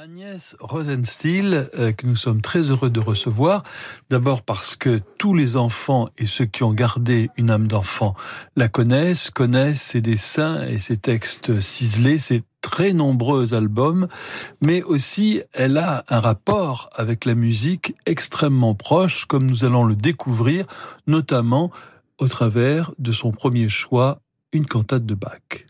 [0.00, 3.64] Agnès Rosenstiel, euh, que nous sommes très heureux de recevoir.
[4.10, 8.14] D'abord parce que tous les enfants et ceux qui ont gardé une âme d'enfant
[8.54, 14.06] la connaissent, connaissent ses dessins et ses textes ciselés, ses très nombreux albums,
[14.60, 19.96] mais aussi elle a un rapport avec la musique extrêmement proche, comme nous allons le
[19.96, 20.66] découvrir,
[21.08, 21.72] notamment
[22.18, 24.20] au travers de son premier choix,
[24.52, 25.66] une cantate de Bach.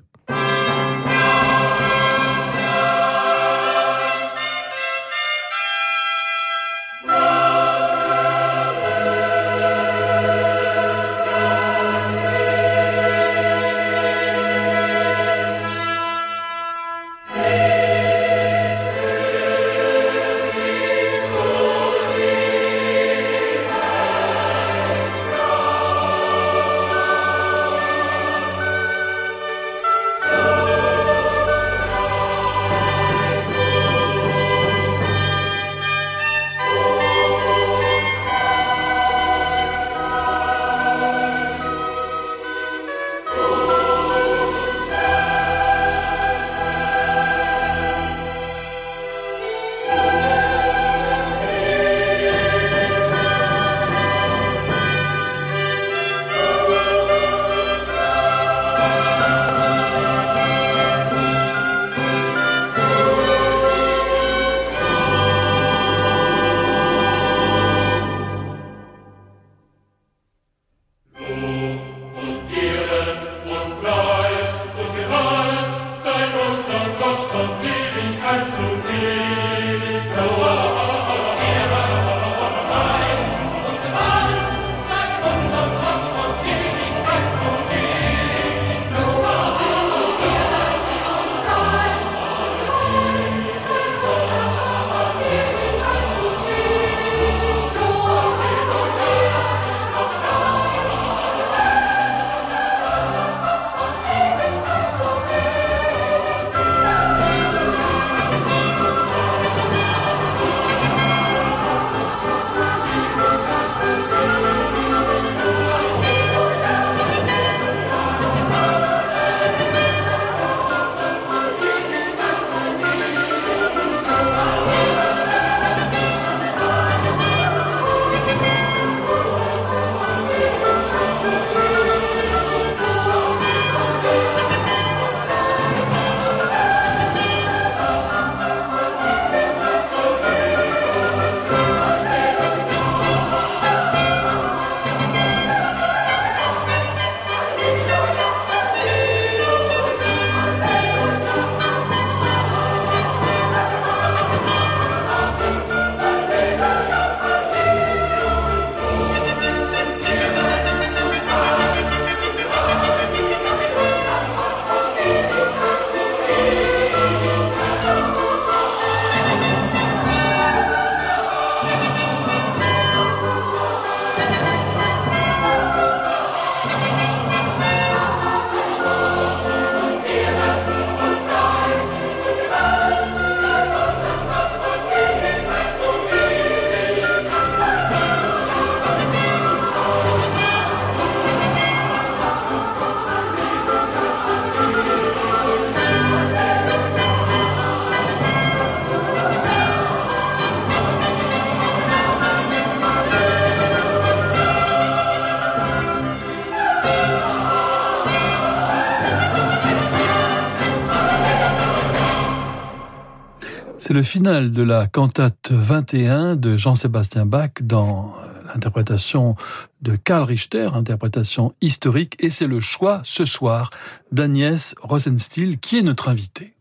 [213.99, 219.35] Le final de la cantate 21 de Jean-Sébastien Bach dans euh, l'interprétation
[219.83, 223.71] de Karl Richter, interprétation historique, et c'est le choix ce soir
[224.13, 226.55] d'Agnès Rosenstiel qui est notre invitée.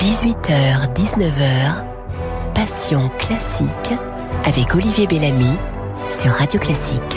[0.00, 1.84] 18h, 19h,
[2.52, 3.94] Passion classique
[4.44, 5.54] avec Olivier Bellamy
[6.10, 7.16] sur Radio Classique.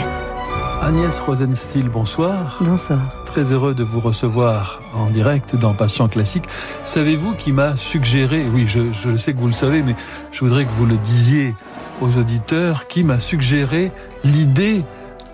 [0.80, 2.58] Agnès Rosenstiel, bonsoir.
[2.60, 3.21] Bonsoir.
[3.32, 6.44] Très heureux de vous recevoir en direct dans Passion Classique.
[6.84, 9.96] Savez-vous qui m'a suggéré, oui, je, je sais que vous le savez, mais
[10.32, 11.54] je voudrais que vous le disiez
[12.02, 13.90] aux auditeurs, qui m'a suggéré
[14.22, 14.84] l'idée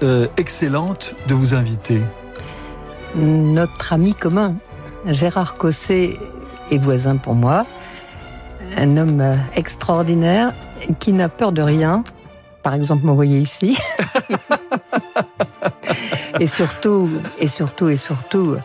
[0.05, 2.01] euh, excellente de vous inviter?
[3.17, 4.55] Notre ami commun,
[5.05, 6.19] Gérard Cosset,
[6.71, 7.67] est voisin pour moi.
[8.77, 10.55] Un homme euh, extraordinaire
[11.01, 12.05] qui n'a peur de rien.
[12.63, 13.77] Par exemple, m'envoyer ici.
[16.41, 18.57] et surtout, et surtout, et surtout,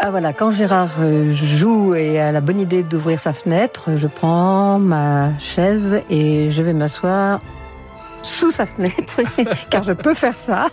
[0.00, 4.08] Ah voilà, quand Gérard euh, joue et a la bonne idée d'ouvrir sa fenêtre, je
[4.08, 7.40] prends ma chaise et je vais m'asseoir
[8.22, 9.20] sous sa fenêtre,
[9.70, 10.66] car je peux faire ça.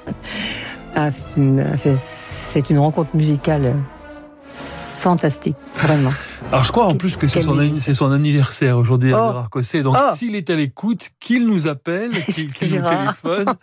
[0.95, 3.75] Ah, c'est une, c'est une rencontre musicale
[5.01, 6.13] fantastique, vraiment.
[6.51, 9.15] Alors je crois en plus que c'est son, anniversaire aujourd'hui, oh.
[9.15, 9.83] Gérard Cosset.
[9.83, 10.15] Donc oh.
[10.15, 13.45] s'il est à l'écoute, qu'il nous appelle, qu'il nous téléphone.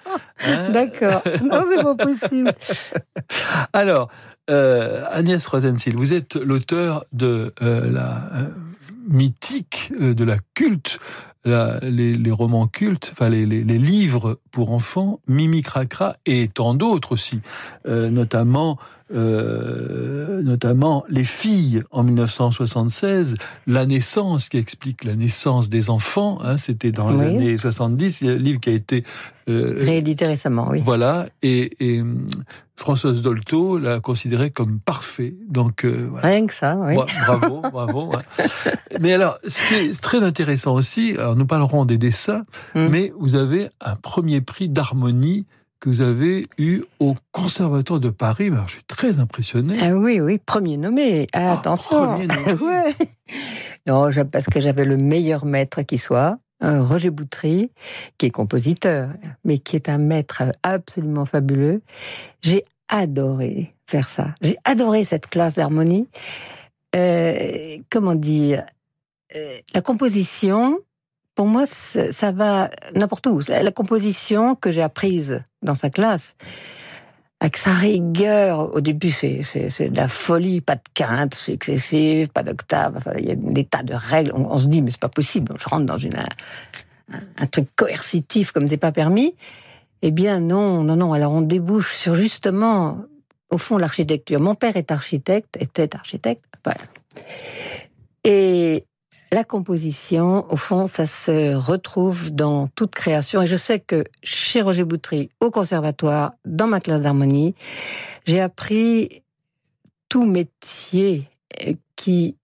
[0.47, 0.71] Hein.
[0.71, 1.23] D'accord.
[1.43, 2.53] Non, c'est pas possible.
[3.73, 4.09] Alors,
[4.49, 8.47] euh, Agnès Rosensil, vous êtes l'auteur de euh, la euh,
[9.09, 11.01] mythique, de la culte
[11.83, 17.41] les, romans cultes, enfin les, livres pour enfants, Mimi Cracra et tant d'autres aussi,
[17.87, 18.79] euh, notamment
[19.13, 26.59] euh, notamment Les filles en 1976, La naissance qui explique la naissance des enfants, hein,
[26.59, 29.05] c'était dans les années 70, il y a un livre qui a été
[29.49, 30.83] euh, réédité récemment, oui.
[30.85, 32.03] Voilà, et, et
[32.77, 35.35] Françoise Dolto l'a considéré comme parfait.
[35.49, 36.97] Donc euh, rien que ça, oui.
[37.27, 38.13] Bravo, bravo.
[39.01, 42.45] Mais alors, ce qui est très intéressant aussi, alors nous parlerons des dessins,
[42.77, 42.89] mm.
[42.89, 45.47] mais vous avez un premier prix d'harmonie
[45.81, 48.49] que vous avez eu au Conservatoire de Paris.
[48.49, 49.79] Alors, je suis très impressionné.
[49.81, 51.27] Ah oui, oui, premier nommé.
[51.33, 52.17] Ah, attention.
[52.17, 52.95] Premier nommé.
[53.87, 56.39] Non, parce que j'avais le meilleur maître qui soit.
[56.61, 57.71] Roger Boutry,
[58.19, 59.11] qui est compositeur,
[59.45, 61.83] mais qui est un maître absolument fabuleux.
[62.43, 64.35] J'ai adoré faire ça.
[64.43, 66.09] J'ai adoré cette classe d'harmonie.
[66.97, 68.65] Euh, comment dire
[69.37, 70.79] euh, La composition,
[71.39, 73.41] pour moi, ça va n'importe où.
[73.47, 76.35] La composition que j'ai apprise dans sa classe,
[77.39, 83.05] avec sa rigueur, au début, c'est, de la folie, pas de quinte, excessif, pas d'octave,
[83.21, 84.33] il y a des tas de règles.
[84.35, 86.19] On, se dit, mais c'est pas possible, je rentre dans une,
[87.09, 89.37] un, truc coercitif comme c'est pas permis.
[90.03, 91.13] Eh bien, non, non, non.
[91.13, 92.99] Alors, on débouche sur justement,
[93.51, 94.41] au fond, l'architecture.
[94.41, 96.81] Mon père est architecte, était architecte, voilà.
[99.31, 103.43] La composition, au fond, ça se retrouve dans toute création.
[103.43, 107.55] Et je sais que chez Roger Boutry, au conservatoire, dans ma classe d'harmonie,
[108.25, 109.23] j'ai appris
[110.09, 111.29] tout métier
[111.95, 112.37] qui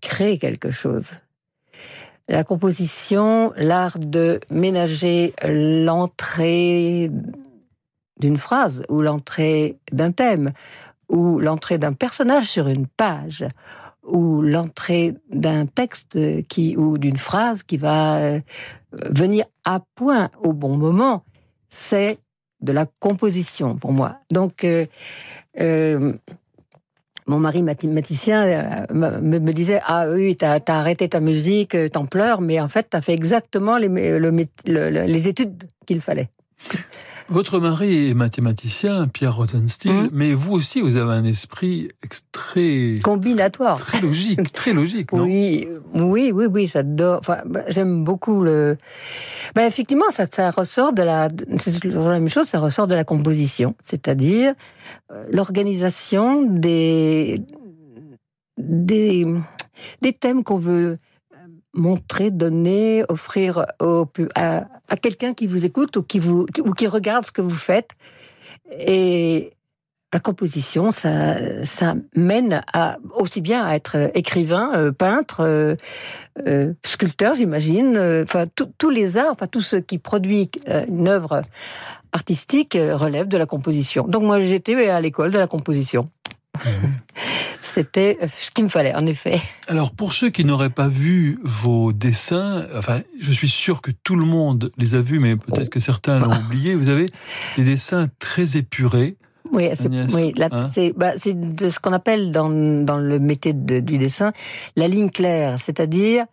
[0.00, 1.08] crée quelque chose.
[2.28, 7.10] La composition, l'art de ménager l'entrée
[8.20, 10.52] d'une phrase ou l'entrée d'un thème
[11.08, 13.44] ou l'entrée d'un personnage sur une page
[14.06, 16.18] ou l'entrée d'un texte
[16.48, 18.40] qui ou d'une phrase qui va euh,
[19.10, 21.24] venir à point au bon moment,
[21.68, 22.18] c'est
[22.60, 24.16] de la composition pour moi.
[24.30, 24.86] Donc, euh,
[25.60, 26.14] euh,
[27.26, 32.60] mon mari mathématicien me, disait ah oui t'as as arrêté ta musique, t'en pleures, mais
[32.60, 36.30] en fait t'as fait exactement les études qu'il fallait.
[37.28, 40.08] Votre mari est mathématicien, Pierre Rosenstiel, hum.
[40.12, 41.88] mais vous aussi, vous avez un esprit
[42.30, 45.24] très combinatoire, très logique, très logique, non?
[45.24, 47.18] Oui, oui, oui, oui, j'adore.
[47.18, 48.76] Enfin, bah, j'aime beaucoup le.
[49.56, 51.28] Ben, effectivement, ça, ça ressort de la.
[51.58, 54.54] C'est la même chose, ça ressort de la composition, c'est-à-dire
[55.10, 57.42] euh, l'organisation des
[58.56, 59.26] des
[60.00, 60.96] des thèmes qu'on veut
[61.76, 63.64] montrer, donner, offrir
[64.34, 64.64] à,
[65.00, 67.90] quelqu'un qui vous écoute ou qui, vous, ou qui regarde ce que vous faites.
[68.80, 69.52] Et
[70.12, 72.62] la composition, ça, ça mène
[73.14, 75.74] aussi bien à être écrivain, euh, peintre, euh,
[76.46, 80.50] euh, sculpteur, j'imagine, enfin tous les arts, enfin tout ce qui produit
[80.88, 81.42] une œuvre
[82.12, 84.06] artistique relève de la composition.
[84.08, 86.08] Donc moi j'étais à l'école de la composition.
[86.64, 86.86] Mmh.
[87.62, 89.38] C'était ce qu'il me fallait, en effet.
[89.68, 94.16] Alors, pour ceux qui n'auraient pas vu vos dessins, enfin, je suis sûr que tout
[94.16, 96.74] le monde les a vus, mais peut-être que certains l'ont oublié.
[96.74, 97.10] Vous avez
[97.58, 99.16] des dessins très épurés.
[99.52, 104.32] Oui, c'est oui, hein bah, de ce qu'on appelle dans, dans le métier du dessin
[104.74, 106.24] la ligne claire, c'est-à-dire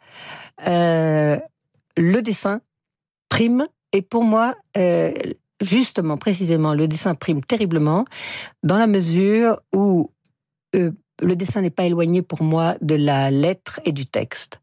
[0.68, 1.38] euh,
[1.98, 2.62] le dessin
[3.30, 5.12] prime, et pour moi, euh,
[5.62, 8.06] justement, précisément, le dessin prime terriblement
[8.64, 10.10] dans la mesure où
[10.76, 14.62] euh, le dessin n'est pas éloigné pour moi de la lettre et du texte.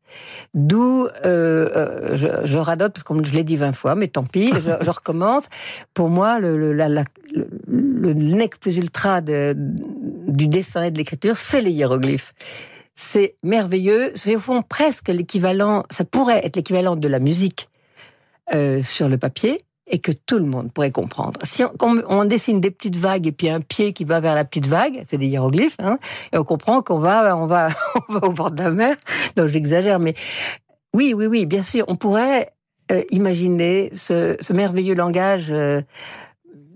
[0.52, 4.52] D'où, euh, euh, je, radote, parce que je l'ai dit 20 fois, mais tant pis,
[4.52, 5.44] je, recommence.
[5.94, 12.34] Pour moi, le, le, next plus ultra du dessin et de l'écriture, c'est les hiéroglyphes.
[12.96, 17.68] C'est merveilleux, c'est au fond presque l'équivalent, ça pourrait être l'équivalent de la musique
[18.82, 21.40] sur le papier, et que tout le monde pourrait comprendre.
[21.42, 21.62] Si
[22.08, 25.02] on, dessine des petites vagues et puis un pied qui va vers la petite vague,
[25.08, 25.96] c'est des hiéroglyphes, hein,
[26.32, 27.68] et on comprend qu'on va, on va,
[28.08, 28.96] on va au bord de la mer.
[29.36, 30.14] Donc j'exagère, mais
[30.94, 32.52] oui, oui, oui, bien sûr, on pourrait
[32.92, 35.80] euh, imaginer ce, merveilleux langage euh,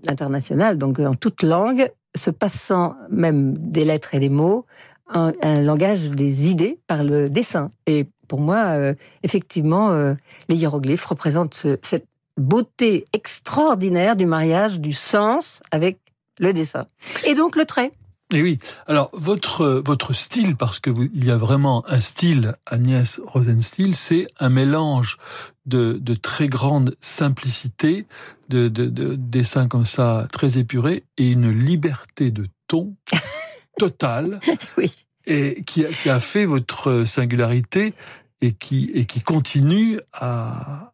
[0.07, 4.65] international, donc en toute langue, se passant même des lettres et des mots,
[5.09, 7.71] un, langage des idées par le dessin.
[7.85, 8.93] Et pour moi, euh,
[9.23, 10.13] effectivement, euh,
[10.49, 15.99] les hiéroglyphes représentent cette beauté extraordinaire du mariage, du sens avec
[16.39, 16.87] le dessin.
[17.25, 17.91] Et donc le trait.
[18.31, 18.57] Et oui.
[18.87, 24.27] Alors votre votre style, parce que il y a vraiment un style Agnès Rosenstiel, c'est
[24.39, 25.17] un mélange
[25.65, 28.07] de, de très grande simplicité,
[28.49, 32.95] de, de, de dessins comme ça très épurés et une liberté de ton
[33.77, 34.39] totale.
[34.77, 34.91] oui.
[35.27, 37.93] Et qui a, qui a fait votre singularité
[38.41, 40.93] et qui et qui continue à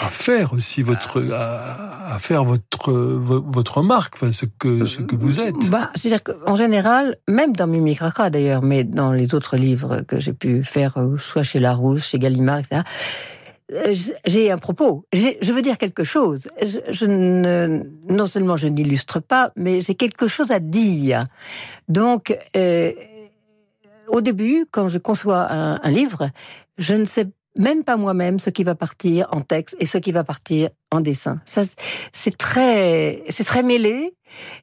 [0.00, 5.40] à faire aussi votre à, faire votre votre marque, enfin, ce que ce que vous
[5.40, 5.56] êtes.
[5.70, 10.32] Bah, c'est-à-dire qu'en général, même dans Mimicraca d'ailleurs, mais dans les autres livres que j'ai
[10.32, 12.82] pu faire, euh, soit chez Larousse, chez Gallimard, etc.
[13.72, 13.94] Euh,
[14.26, 15.06] j'ai un propos.
[15.12, 16.48] Je veux dire quelque chose.
[16.62, 21.24] Je, ne, non seulement je n'illustre pas, mais j'ai quelque chose à dire.
[21.88, 22.92] Donc, euh,
[24.08, 26.30] au début, quand je conçois un, un livre,
[26.78, 27.26] je ne sais
[27.58, 31.00] même pas moi-même ce qui va partir en texte et ce qui va partir en
[31.00, 31.40] dessin.
[31.44, 31.62] Ça,
[32.12, 34.14] c'est très, c'est très mêlé.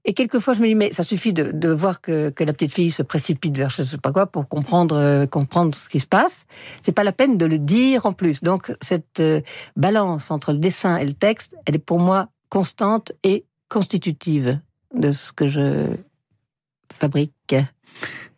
[0.05, 2.73] Et quelquefois, je me dis, mais ça suffit de, de voir que, que, la petite
[2.73, 6.07] fille se précipite vers je sais pas quoi pour comprendre, euh, comprendre ce qui se
[6.07, 6.45] passe.
[6.81, 8.43] C'est pas la peine de le dire en plus.
[8.43, 9.41] Donc, cette euh,
[9.75, 14.59] balance entre le dessin et le texte, elle est pour moi constante et constitutive
[14.93, 15.87] de ce que je
[16.99, 17.55] fabrique.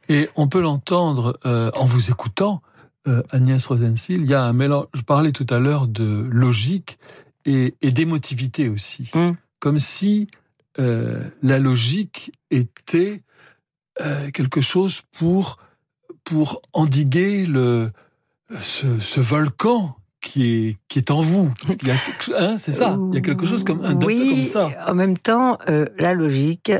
[0.07, 2.61] Et on peut l'entendre euh, en vous écoutant
[3.07, 4.87] euh, Agnès Rosensil, il y a un mélange.
[4.93, 6.97] Je parlais tout à l'heure de logique
[7.45, 9.33] et, d'émotivité aussi, mm.
[9.59, 10.27] comme si
[10.79, 13.21] euh, la logique était
[14.01, 15.57] euh, quelque chose pour
[16.23, 17.91] pour endiguer le
[18.59, 21.53] ce, volcan qui est qui est en vous.
[22.35, 22.97] Hein, c'est ça.
[23.11, 24.91] Il y a quelque chose comme un oui, comme ça.
[24.91, 25.59] En même temps,
[25.99, 26.71] la logique,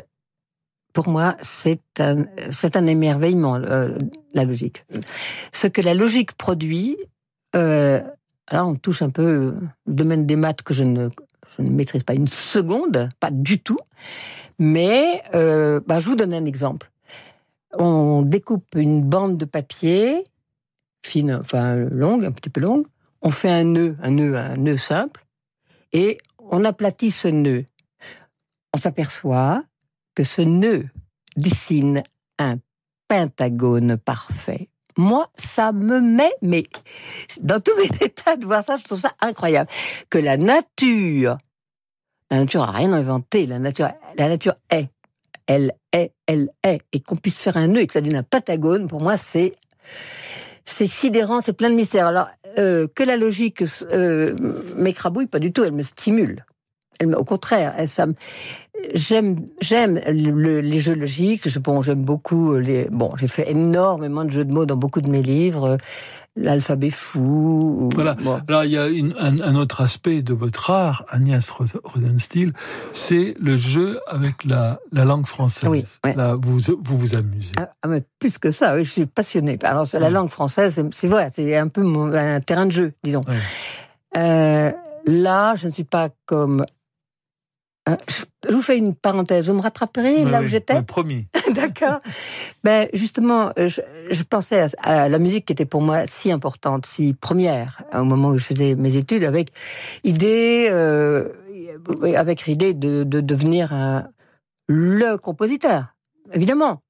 [0.96, 4.86] pour moi, c'est un, c'est un émerveillement, la logique.
[5.52, 6.96] Ce que la logique produit,
[7.54, 8.02] euh,
[8.50, 9.54] là, on touche un peu
[9.86, 11.10] le domaine des maths que je ne,
[11.58, 13.78] je ne maîtrise pas une seconde, pas du tout.
[14.58, 16.90] Mais euh, bah, je vous donne un exemple.
[17.78, 20.24] On découpe une bande de papier,
[21.06, 22.88] fine, enfin longue, un petit peu longue.
[23.22, 25.26] On fait un nœud, un nœud, un nœud simple,
[25.92, 27.66] et on aplatit ce nœud.
[28.74, 29.66] On s'aperçoit
[30.16, 30.86] que ce nœud
[31.36, 32.04] dessine
[32.40, 32.58] un
[33.08, 34.70] pentagone parfait.
[34.98, 36.64] Moi, ça me met, mais
[37.42, 39.70] dans tous mes états de voir ça, je trouve ça incroyable.
[40.10, 41.38] Que la nature,
[42.32, 44.90] la nature a rien inventé, la nature, la nature est.
[45.48, 46.82] Elle est, elle est.
[46.92, 49.54] Et qu'on puisse faire un nœud et que ça devienne un pentagone, pour moi, c'est,
[50.64, 52.08] c'est sidérant, c'est plein de mystères.
[52.08, 54.36] Alors, euh, que la logique euh,
[54.76, 56.46] m'écrabouille, pas du tout, elle me stimule.
[57.00, 58.08] Elle, au contraire, ça,
[58.94, 61.48] j'aime j'aime les jeux logiques.
[61.48, 62.88] Je, bon, j'aime beaucoup les.
[62.92, 65.78] Bon, j'ai fait énormément de jeux de mots dans beaucoup de mes livres.
[66.38, 67.90] L'alphabet fou.
[67.94, 68.18] Voilà.
[68.50, 68.88] Alors il y a
[69.20, 72.52] un, autre aspect de votre art, Agnès Rosenstiel,
[72.92, 75.70] c'est le jeu avec la, la langue française.
[75.70, 75.86] Oui.
[76.04, 77.54] Là, vous, vous vous amusez.
[77.58, 79.58] Ah, ah, mais plus que ça, oui, je suis passionnée.
[79.64, 83.24] Alors la langue française, c'est vrai, c'est un peu un terrain de jeu, disons.
[84.18, 84.72] Euh,
[85.06, 86.66] là, je ne suis pas comme
[87.88, 89.46] je vous fais une parenthèse.
[89.48, 91.28] Vous me rattraperez là où j'étais Promis.
[91.54, 92.00] D'accord.
[92.64, 97.14] Ben justement, euh, je, pensais à, la musique qui était pour moi si importante, si
[97.14, 99.50] première au moment où je faisais mes études, avec
[100.04, 101.30] idée, euh,
[102.16, 104.08] avec l'idée de, devenir un,
[104.68, 105.96] le compositeur.
[106.34, 106.82] Évidemment,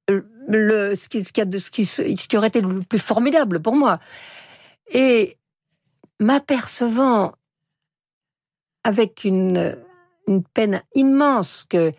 [0.48, 3.76] le, ce, qui, ce, qui ce, qui, ce qui aurait été le plus formidable pour
[3.76, 3.98] moi.
[4.92, 5.36] Et
[6.20, 7.32] m'apercevant
[8.84, 9.76] avec une
[10.26, 11.92] une peine immense que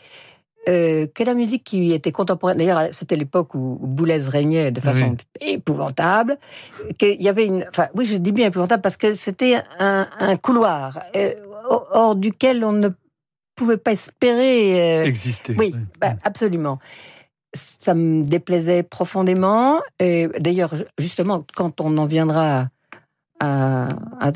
[0.67, 5.15] euh, que la musique qui était contemporaine, d'ailleurs c'était l'époque où Boulez régnait de façon
[5.39, 6.38] épouvantable,
[6.98, 10.36] qu'il y avait une, enfin oui je dis bien épouvantable parce que c'était un, un,
[10.36, 11.34] couloir euh,
[11.69, 12.89] hors duquel on ne
[13.55, 15.55] pouvait pas espérer euh, exister.
[15.57, 16.79] Oui, bah, absolument.
[17.53, 19.81] Ça me déplaisait profondément.
[20.00, 22.67] Et d'ailleurs, justement, quand on en viendra
[23.39, 23.89] à,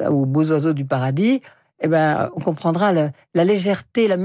[0.09, 1.41] aux beaux oiseaux du paradis,
[1.81, 4.17] eh ben, on comprendra la, légèreté, la,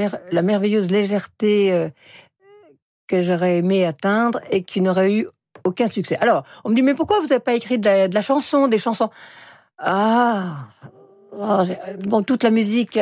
[0.42, 1.88] merveilleuse légèreté euh,
[3.06, 5.26] que j'aurais aimé atteindre et qui n'aurait eu
[5.64, 6.16] aucun succès.
[6.20, 9.10] Alors, on me dit, mais pourquoi vous n'avez pas écrit de la, chanson, des chansons?
[9.78, 10.68] Ah
[11.32, 11.62] oh,
[12.04, 12.98] Bon, toute la musique,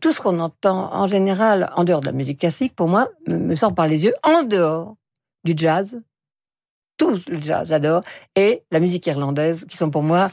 [0.00, 3.54] tout ce qu'on entend en général, en dehors de la musique classique, pour moi, me
[3.54, 4.96] sort par les yeux, en dehors
[5.44, 6.00] du jazz,
[7.02, 8.02] tout le jazz, j'adore,
[8.36, 10.30] et la musique irlandaise, qui sont pour moi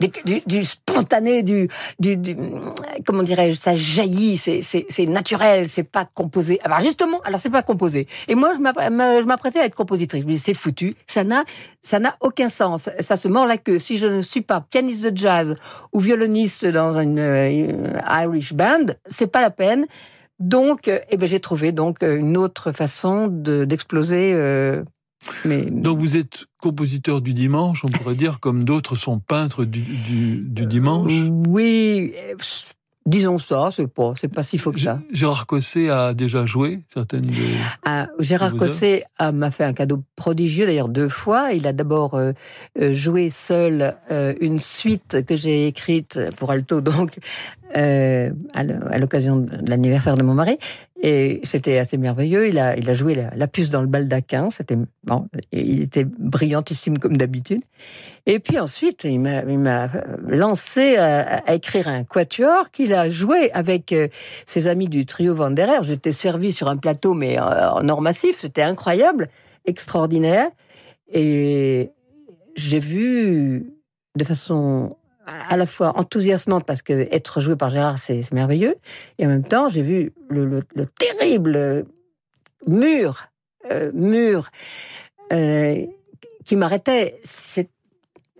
[0.00, 2.36] du, spontané, du, du,
[3.04, 6.60] comment dirais-je, ça jaillit, c'est, naturel, c'est pas composé.
[6.64, 8.06] Alors justement, alors c'est pas composé.
[8.26, 10.22] Et moi, je m'apprêtais à être compositrice.
[10.22, 11.44] Je me dis, c'est foutu, ça n'a,
[11.82, 12.88] ça n'a aucun sens.
[13.00, 13.78] Ça se mord la queue.
[13.78, 15.56] Si je ne suis pas pianiste de jazz
[15.92, 19.86] ou violoniste dans une, euh, Irish band, c'est pas la peine.
[20.38, 24.32] Donc, eh ben, j'ai trouvé donc une autre façon de, d'exploser
[25.46, 29.80] euh, donc vous êtes compositeur du dimanche, on pourrait dire, comme d'autres sont peintres du,
[29.80, 31.12] du, dimanche
[31.46, 32.12] Oui,
[33.08, 35.00] disons ça, c'est pas, c'est pas si faux que ça.
[35.12, 37.32] Gérard Cosset a déjà joué certaines de.
[37.84, 41.52] Ah, Gérard Cosset m'a fait un cadeau prodigieux, d'ailleurs deux fois.
[41.52, 42.32] Il a d'abord euh,
[42.80, 47.18] euh, joué seul euh, une suite que j'ai écrite pour alto, donc
[47.76, 50.56] euh, à l'occasion de l'anniversaire de mon mari.
[51.02, 52.48] Et c'était assez merveilleux.
[52.48, 54.50] Il a, il a joué la, puce dans le baldaquin.
[54.50, 57.60] C'était bon, il était brillantissime comme d'habitude.
[58.26, 59.88] Et puis ensuite, il m'a
[60.26, 64.08] lancé à, écrire un quatuor qu'il a joué avec euh,
[64.46, 65.82] ses amis du trio Vanderer.
[65.82, 68.38] J'étais servi sur un plateau, mais euh, en or massif.
[68.40, 69.28] C'était incroyable,
[69.66, 70.48] extraordinaire.
[71.12, 71.90] Et
[72.56, 73.72] j'ai vu
[74.16, 74.96] de façon
[75.48, 78.76] à la fois enthousiasmante parce que être joué par Gérard, c'est merveilleux,
[79.18, 80.62] et en même temps, j'ai vu le,
[80.98, 81.86] terrible
[82.66, 83.28] mur,
[83.70, 84.48] euh, mur
[85.32, 85.86] euh,
[86.44, 87.20] qui m'arrêtait.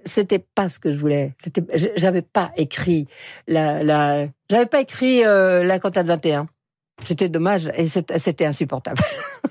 [0.04, 1.35] C'était pas ce que je voulais.
[1.38, 1.62] C'était,
[1.97, 3.07] j'avais pas écrit
[3.47, 6.49] la, la j'avais pas écrit euh, la cantate 21.
[7.04, 9.00] C'était dommage et c'était insupportable.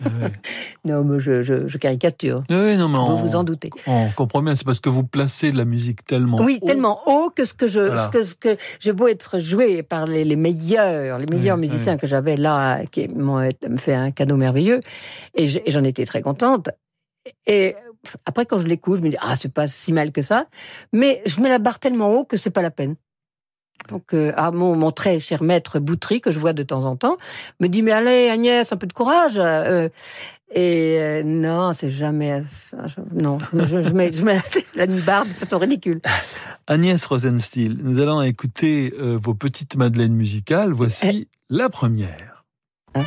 [0.03, 0.09] Ah
[0.85, 2.43] non, mais je, caricature.
[2.49, 3.69] Ah oui, non, mais on, vous en doutez.
[3.87, 7.45] On comprend bien, c'est parce que vous placez la musique tellement oui, tellement haut que
[7.45, 11.97] ce que je, ce que, j'ai beau être joué par les, meilleurs, les meilleurs musiciens
[11.97, 14.81] que j'avais là, qui m'ont fait un cadeau merveilleux,
[15.35, 16.69] et j'en étais très contente.
[17.45, 17.75] Et
[18.25, 20.45] après, quand je l'écoute, je me dis ah c'est pas si mal que ça,
[20.93, 22.95] mais je mets la barre tellement haut que c'est pas la peine.
[23.89, 27.17] Donc, euh, à mon, très cher maître Boutry, que je vois de temps en temps,
[27.59, 29.33] me dit, mais allez, Agnès, un peu de courage.
[29.37, 29.89] Euh,
[30.53, 32.77] et euh, non, c'est jamais ça.
[33.13, 34.39] non, je, mets, je mets
[34.75, 36.01] la barre de façon ridicule.
[36.67, 40.71] Agnès Rosenstiel, nous allons écouter vos petites madeleines musicales.
[40.73, 42.43] Voici la première.
[42.95, 43.03] Hein?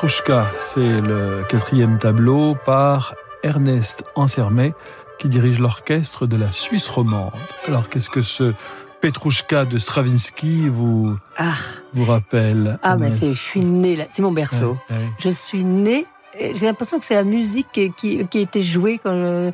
[0.00, 4.72] Petrouchka, c'est le quatrième tableau par Ernest Ansermet
[5.18, 7.32] qui dirige l'orchestre de la Suisse romande.
[7.66, 8.54] Alors qu'est-ce que ce
[9.00, 11.56] Petrouchka de Stravinsky vous, Ah,
[11.94, 14.78] vous rappelle ah Agnès c'est, je suis née là, c'est mon berceau.
[14.88, 15.08] Ouais, ouais.
[15.18, 16.06] Je suis née.
[16.38, 19.50] J'ai l'impression que c'est la musique qui, qui a été jouée quand je,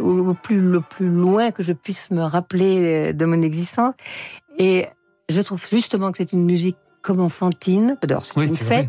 [0.00, 3.94] au le plus, le plus loin que je puisse me rappeler euh, de mon existence.
[4.58, 4.86] Et
[5.28, 7.96] je trouve justement que c'est une musique comme enfantine.
[8.02, 8.88] D'abord, c'est Oui, une vrai.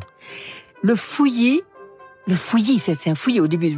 [0.84, 1.62] Le fouillis,
[2.28, 3.76] le fouillis, c'est un fouillis au début.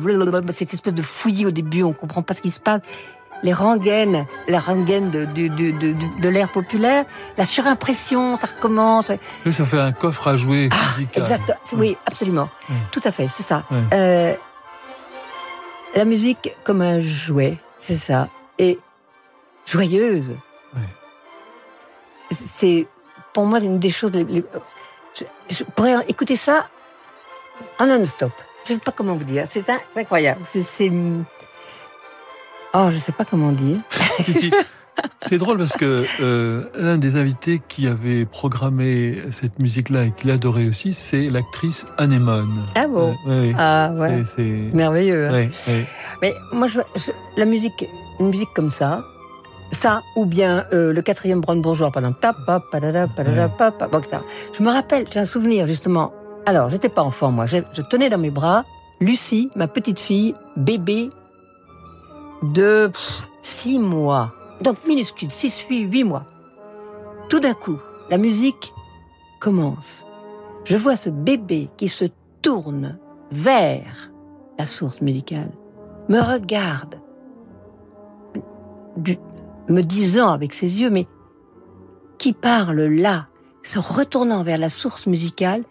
[0.52, 2.82] Cette espèce de fouillis au début, on comprend pas ce qui se passe.
[3.44, 7.06] Les rengaines, la rengaine de, de, de, de, l'air populaire,
[7.38, 9.12] la surimpression, ça recommence.
[9.46, 11.24] Oui, ça fait un coffre à jouer Ah, musical.
[11.24, 11.58] Exact.
[11.74, 12.50] Oui, absolument.
[12.92, 13.64] Tout à fait, c'est ça.
[13.94, 14.34] Euh,
[15.96, 18.28] la musique comme un jouet, c'est ça.
[18.58, 18.80] Et
[19.68, 20.34] joyeuse.
[22.32, 22.88] C'est
[23.34, 24.24] pour moi une des choses les.
[24.24, 24.44] les-
[25.16, 26.68] je, je pourrais écouter ça
[27.80, 28.32] en non-stop.
[28.66, 29.46] Je ne sais pas comment vous dire.
[29.50, 30.42] C'est ça, c'est incroyable.
[30.46, 30.92] C'est, c'est-
[32.74, 33.78] Oh, je sais pas comment dire.
[35.22, 40.26] C'est drôle parce que euh, l'un des invités qui avait programmé cette musique-là et qui
[40.26, 42.66] l'adorait aussi, c'est l'actrice Anémone.
[42.76, 43.14] Ah bon?
[43.28, 44.10] Euh, ouais, Ah ouais.
[44.10, 45.28] c'est- c'est- C'est merveilleux.
[45.28, 45.32] hein.
[45.34, 45.86] ouais, ouais.
[46.24, 47.88] Mais moi, je, je- la musique,
[48.20, 49.04] une musique comme ça,
[49.72, 52.14] ça, ou bien euh, le quatrième brandebourgeois, pendant.
[54.58, 56.12] Je me rappelle, j'ai un souvenir justement.
[56.48, 57.58] Alors, j'étais pas enfant moi, je,
[57.90, 58.64] tenais dans mes bras
[59.02, 61.10] Lucie, ma petite fille, bébé
[62.42, 62.90] de
[63.42, 66.24] six mois, donc minuscule, six, huit, huit mois.
[67.28, 67.78] Tout d'un coup,
[68.10, 68.74] la musique
[69.42, 70.06] commence.
[70.64, 72.06] Je vois ce bébé qui se
[72.42, 72.98] tourne
[73.30, 74.10] vers
[74.58, 75.52] la source musicale
[76.08, 76.96] me regarde,
[79.68, 81.08] me disant avec ses yeux, mais
[82.18, 83.28] qui parle là,
[83.64, 85.66] se retournant vers la source musicale,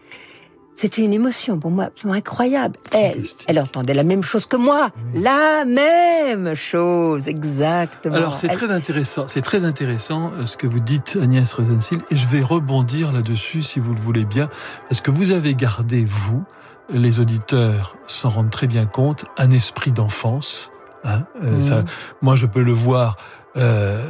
[0.77, 2.77] c'était une émotion pour moi absolument incroyable.
[2.93, 5.23] Elle, elle entendait la même chose que moi, Oui.
[5.23, 8.15] la même chose, exactement.
[8.15, 11.99] Alors c'est Elle- très intéressant, c'est très intéressant euh, ce que vous dites Agnès Rosensil
[12.11, 14.49] et je vais rebondir là-dessus si vous le voulez bien
[14.89, 16.45] parce que vous avez gardé vous,
[16.91, 20.71] les auditeurs s'en rendent très bien compte, un esprit d'enfance.
[21.05, 21.85] hein, euh, ça,
[22.23, 23.17] moi je peux le voir.
[23.57, 24.01] Euh,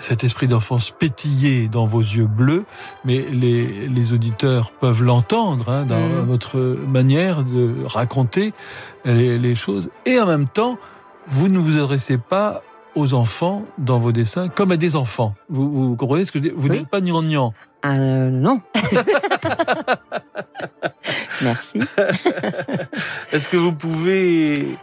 [0.00, 2.64] cet esprit d'enfance pétiller dans vos yeux bleus,
[3.04, 6.26] mais les, les auditeurs peuvent l'entendre hein, dans Mhm.
[6.26, 8.52] votre manière de raconter
[9.04, 9.88] les, les choses.
[10.04, 10.78] Et en même temps,
[11.28, 12.62] vous ne vous adressez pas
[12.94, 15.34] aux enfants dans vos dessins comme à des enfants.
[15.48, 16.78] Vous, vous comprenez ce que je dis Vous Oui.
[16.78, 17.52] n'êtes pas gnangnan.
[17.84, 18.60] Euh, non.
[21.42, 21.80] Merci.
[23.32, 24.76] Est-ce que vous pouvez...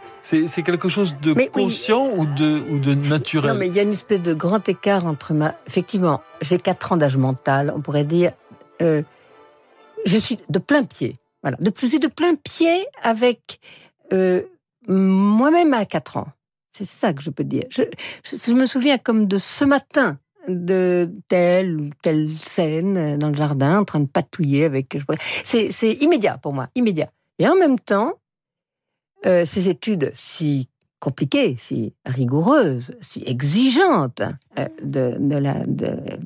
[0.48, 1.64] C'est quelque chose de Mais oui.
[1.64, 3.52] conscient ou, de, ou de naturel?
[3.52, 5.54] Non, mais il y a une espèce de grand écart entre ma.
[5.66, 8.32] Effectivement, j'ai 4 ans d'âge mental, on pourrait dire.
[8.82, 9.02] euh,
[10.06, 11.14] je suis de plein pied.
[11.42, 11.56] Voilà.
[11.60, 13.60] De, je suis de plein pied avec
[14.12, 14.42] euh,
[14.88, 16.28] moi-même à 4 ans.
[16.76, 17.64] C'est ça que je peux dire.
[17.70, 17.82] Je,
[18.28, 20.18] je, je me souviens comme de ce matin
[20.48, 24.98] de telle ou telle scène dans le jardin en train de patouiller avec.
[25.44, 27.08] C'est immédiat pour moi, immédiat.
[27.38, 28.12] Et en même temps,
[29.26, 30.68] euh, ces études si
[31.00, 34.22] compliquées, si rigoureuses, si exigeantes
[34.58, 35.18] euh, de,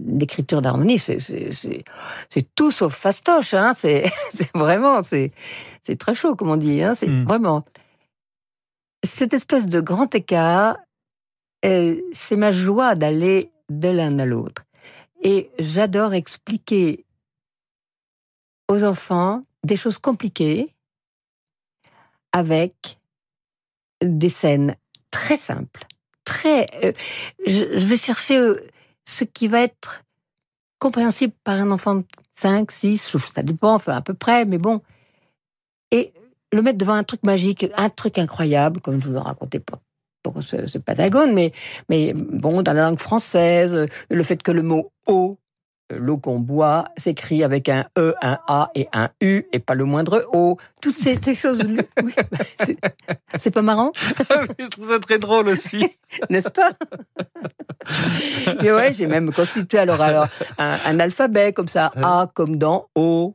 [0.06, 3.72] l'écriture d'harmonie, c'est tout sauf fastoche, hein.
[3.74, 4.04] C'est
[4.54, 5.32] vraiment c'est
[5.98, 6.94] très chaud comme on dit, hein.
[6.94, 7.24] C'est Mm.
[7.24, 7.64] vraiment
[9.04, 10.76] cette espèce de grand écart.
[11.64, 14.62] euh, c'est ma joie d'aller de l'un à l'autre,
[15.22, 17.04] et j'adore expliquer
[18.68, 20.72] aux enfants des choses compliquées
[22.32, 22.98] avec
[24.02, 24.74] des scènes
[25.10, 25.84] très simples,
[26.24, 26.66] très.
[26.84, 26.92] euh,
[27.46, 28.60] je, vais chercher euh,
[29.04, 30.04] ce qui va être
[30.78, 34.80] compréhensible par un enfant de 5, 6, ça dépend, enfin, à peu près, mais bon.
[35.90, 36.12] Et
[36.52, 40.42] le mettre devant un truc magique, un truc incroyable, comme je vous en racontais pour
[40.42, 40.78] ce, ce
[41.32, 41.52] mais,
[41.88, 45.36] mais bon, dans la langue française, le fait que le mot eau,
[45.90, 49.84] l'eau qu'on boit, s'écrit avec un E, un A et un U, et pas le
[49.84, 50.56] moindre O.
[50.80, 51.62] Toutes ces, ces choses.
[52.02, 52.12] oui,
[53.38, 53.92] c'est- pas marrant,
[54.58, 55.86] Je trouve ça très drôle aussi.
[56.30, 56.72] n'est-ce pas?
[58.62, 61.92] Mais ouais, j'ai même constitué alors, alors un, un alphabet comme ça.
[62.02, 63.34] A comme dans O,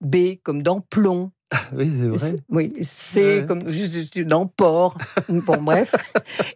[0.00, 1.30] B comme dans plomb.
[1.72, 2.18] oui, c'est vrai.
[2.18, 2.72] C- Oui,
[3.16, 3.44] Ouais.
[3.46, 4.96] comme juste dans port.
[5.28, 5.94] Bon, bref.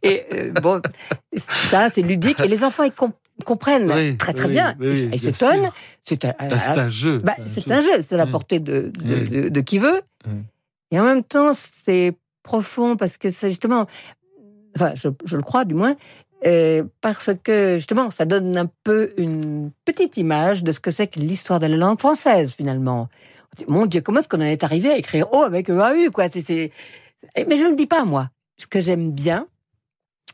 [0.03, 0.83] Et euh, bon,
[1.37, 2.41] ça, c'est ludique.
[2.41, 3.13] Et les enfants, ils com-
[3.45, 4.75] comprennent Oui, très, très oui, bien.
[4.81, 5.71] oui, ils s'étonnent.
[6.03, 7.19] C'est un, Bah, un jeu.
[7.19, 8.31] bah, c'est un jeu, c'est à la Mm.
[8.31, 9.29] portée de, de, Oui.
[9.31, 10.01] de- de qui veut.
[10.27, 10.41] Mm.
[10.91, 13.87] Et en même temps, c'est profond parce que c'est justement,
[14.77, 15.97] enfin, je, je le crois du moins,
[16.47, 21.09] euh, parce que justement, ça donne un peu une petite image de ce que c'est
[21.09, 23.09] que l'histoire de la langue française finalement.
[23.67, 26.29] Mon Dieu, comment est-ce qu'on en est arrivé à écrire O avec EAU quoi?
[26.31, 26.71] C'est...
[27.37, 28.31] Mais je ne le dis pas moi.
[28.57, 29.47] Ce que j'aime bien,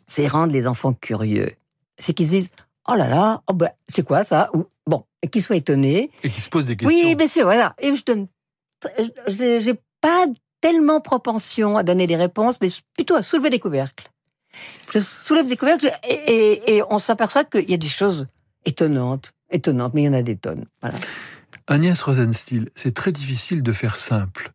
[0.06, 1.50] c'est rendre les enfants curieux.
[1.98, 2.50] C'est qu'ils se disent
[2.88, 4.50] oh là là, oh ben, c'est quoi ça?
[4.54, 6.10] Ou bon, qu'ils soient étonnés.
[6.22, 6.96] Et qu'ils se posent des questions.
[6.96, 7.74] Oui, bien sûr, voilà.
[7.78, 8.26] Et je donne,
[9.28, 10.26] j'ai pas
[10.60, 14.10] tellement propension à donner des réponses, mais plutôt à soulever des couvercles.
[14.92, 18.26] Je soulève des couvercles et, on s'aperçoit qu'il y a des choses
[18.64, 20.66] étonnantes, étonnantes, mais il y en a des tonnes.
[20.80, 20.96] Voilà.
[21.66, 24.52] Agnès Rosenstiel, c'est très difficile de faire simple.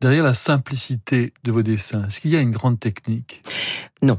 [0.00, 3.42] Derrière la simplicité de vos dessins, est-ce qu'il y a une grande technique?
[4.00, 4.18] Non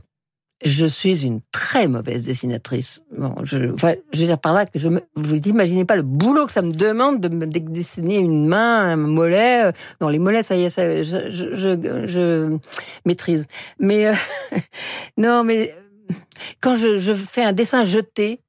[0.63, 3.03] je suis une très mauvaise dessinatrice.
[3.17, 6.45] Bon, je, enfin, je veux dire par là que je vous imaginez pas le boulot
[6.45, 9.65] que ça me demande de me dessiner une main, un mollet.
[9.65, 9.71] Euh,
[10.01, 12.57] non, les mollets, ça y est, ça, je, je, je,
[13.05, 13.45] maîtrise.
[13.79, 14.13] Mais euh,
[15.17, 15.75] non, mais
[16.61, 18.39] quand je, je fais un dessin jeté,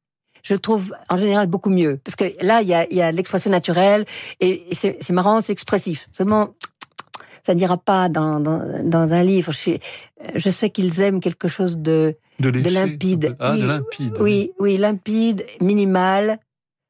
[0.42, 1.98] je trouve en général beaucoup mieux.
[2.04, 4.04] Parce que là, il y a, y a l'expression naturelle
[4.40, 6.06] et, et c'est marrant, c'est expressif.
[6.12, 6.50] Seulement,
[7.44, 9.52] ça n'ira pas dans, dans, un livre.
[9.52, 9.76] Je,
[10.34, 13.34] je sais qu'ils aiment quelque chose de, de, limpide.
[13.38, 14.16] Ah, oui, de limpide.
[14.20, 16.38] Oui, oui, limpide, minimal.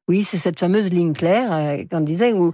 [0.09, 2.53] Oui, c'est cette fameuse ligne claire euh, qu'on disait où,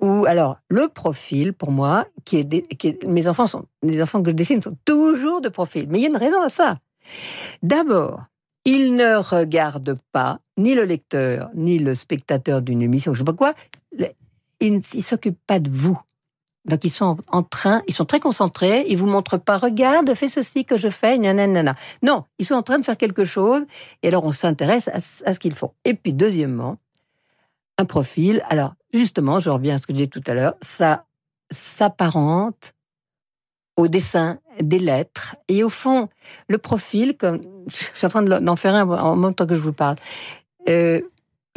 [0.00, 4.30] où, alors, le profil, pour moi, qui est, qui mes enfants sont, les enfants que
[4.30, 5.86] je dessine sont toujours de profil.
[5.88, 6.74] Mais il y a une raison à ça.
[7.62, 8.24] D'abord,
[8.64, 13.32] ils ne regardent pas, ni le lecteur, ni le spectateur d'une émission, je sais pas
[13.32, 13.54] quoi,
[14.60, 15.98] ils ne s'occupent pas de vous.
[16.64, 20.28] Donc ils sont en train, ils sont très concentrés, ils vous montrent pas, regarde, fais
[20.28, 21.74] ceci que je fais, nanana.
[22.02, 23.62] Non, ils sont en train de faire quelque chose,
[24.02, 25.72] et alors on s'intéresse à, ce qu'ils font.
[25.84, 26.78] Et puis deuxièmement,
[27.78, 28.44] un profil.
[28.48, 31.04] Alors justement, je reviens à ce que j'ai tout à l'heure, ça
[31.50, 32.74] s'apparente
[33.76, 35.34] au dessin des lettres.
[35.48, 36.08] Et au fond,
[36.48, 39.60] le profil, comme je suis en train d'en faire un en même temps que je
[39.60, 39.96] vous parle,
[40.68, 41.00] euh,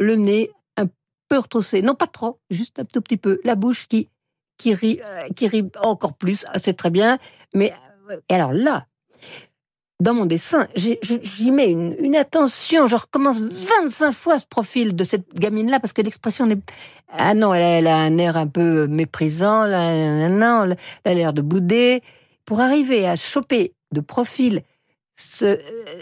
[0.00, 0.86] le nez un
[1.28, 4.08] peu retroussé, non pas trop, juste un tout petit peu, la bouche qui
[4.56, 7.18] qui rit, euh, qui rit encore plus, ah, c'est très bien.
[7.54, 7.72] Mais
[8.10, 8.86] euh, et alors là,
[10.00, 12.86] dans mon dessin, j'y mets une, attention.
[12.86, 16.58] Je recommence 25 fois ce profil de cette gamine-là parce que l'expression n'est.
[17.08, 20.64] Ah non, elle a, un air un peu méprisant, non,
[21.04, 22.02] elle a l'air de bouder.
[22.44, 24.62] Pour arriver à choper de profil
[25.42, 25.56] euh,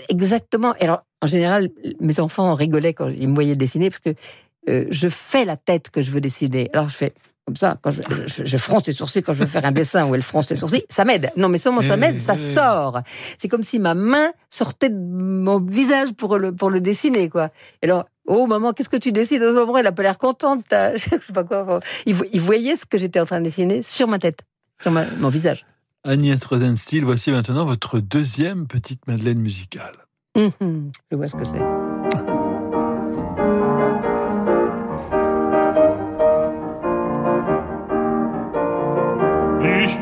[0.08, 0.74] exactement.
[0.80, 4.14] alors, en général, mes enfants rigolaient quand ils me voyaient dessiner parce que
[4.66, 6.68] je fais la tête que je veux dessiner.
[6.72, 7.14] Alors, je fais
[7.46, 10.22] comme ça, quand je, fronce les sourcils quand je veux faire un dessin où elle
[10.22, 11.30] fronce les sourcils, ça m'aide.
[11.36, 13.00] Non, mais seulement ça m'aide, ça sort.
[13.36, 17.50] C'est comme si ma main sortait de mon visage pour le, pour le dessiner, quoi.
[17.82, 20.64] Et alors, oh maman, qu'est-ce que tu dessines Au moment, elle a pas l'air contente.
[20.70, 21.80] Je sais pas quoi.
[22.06, 24.40] Il, voyait ce que j'étais en train de dessiner sur ma tête,
[24.80, 25.66] sur mon visage.
[26.02, 30.06] Agnès Rosenstiel, voici maintenant votre deuxième petite Madeleine musicale.
[30.36, 31.83] Hum, je vois ce que c'est.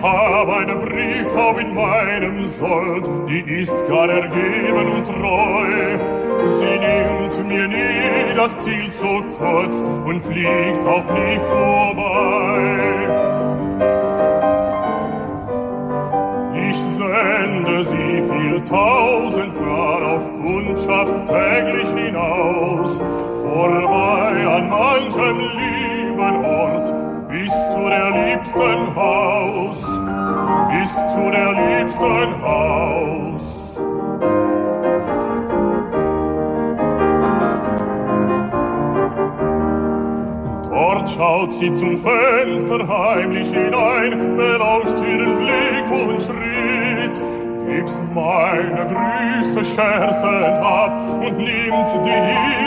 [0.02, 5.98] Hab eine Brieftaub in meinem Sold, die ist gar ergeben und treu.
[6.58, 12.72] Sie nimmt mir nie das Ziel zu kurz und fliegt auch nie vorbei.
[16.68, 23.00] Ich sende sie viel tausendmal auf Kundschaft täglich hinaus,
[23.42, 27.01] vorbei an manchem lieben Ort,
[27.32, 29.80] bis zu der liebsten Haus,
[30.70, 33.80] bis zu der liebsten Haus.
[40.68, 47.22] Dort schaut sie zum Fenster heimlich hinein, belauscht ihren Blick und Schritt,
[47.66, 52.10] gibst meine Grüße scherzend ab und nimmt die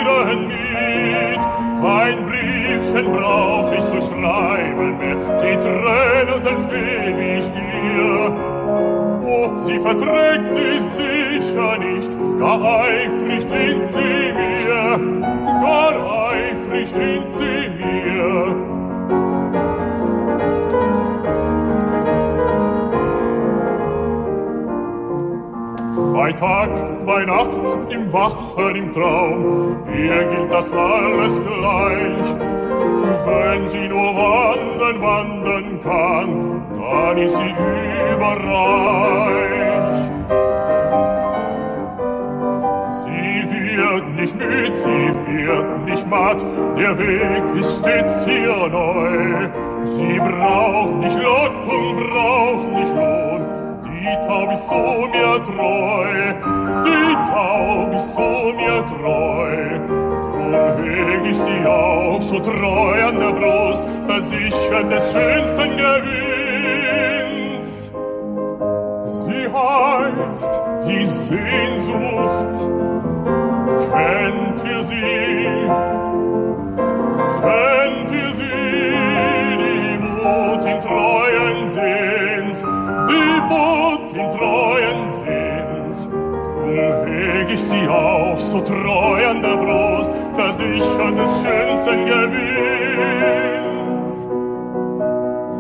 [0.02, 1.65] ihren mit.
[1.82, 8.34] Kein Briefchen brauch ich zu schreiben mehr, die Tränen sind geb ich ihr.
[9.24, 15.22] Oh, sie verträgt sie sicher nicht, gar eifrig dient sie mir,
[15.62, 18.75] gar eifrig dient sie mir.
[26.16, 26.70] Bei Tag,
[27.06, 32.36] bei Nacht, im Wachen, im Traum, ihr gilt das alles gleich.
[33.26, 37.54] Wenn sie nur wandern, wandern kann, dann ist sie
[38.14, 39.36] überreich.
[42.90, 46.46] Sie wird nicht müd, sie wird nicht matt,
[46.78, 49.50] der Weg ist stets hier neu.
[49.84, 53.25] Sie braucht nicht Lockung, braucht nicht Lohn,
[54.06, 56.34] Die Taub ist so mir treu,
[56.86, 59.80] die Taub ist so mir treu.
[59.88, 66.90] Drum heg ich sie auch so treu an der Brust, versichert des schönsten Gewinns.
[69.06, 70.54] Sie heißt,
[70.88, 72.05] die Sehnsucht
[88.96, 94.12] treu an der Brust, versichern des schönsten Gewinns.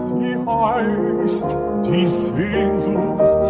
[0.05, 1.49] Sie heißt
[1.85, 3.43] die Sehnsucht,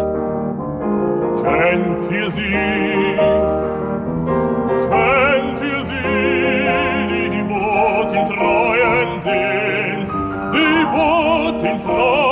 [1.42, 2.54] kennt ihr sie?
[4.90, 10.08] Kennt ihr sie, die Boot in treuen Sehns,
[10.54, 12.25] die Boot in treuen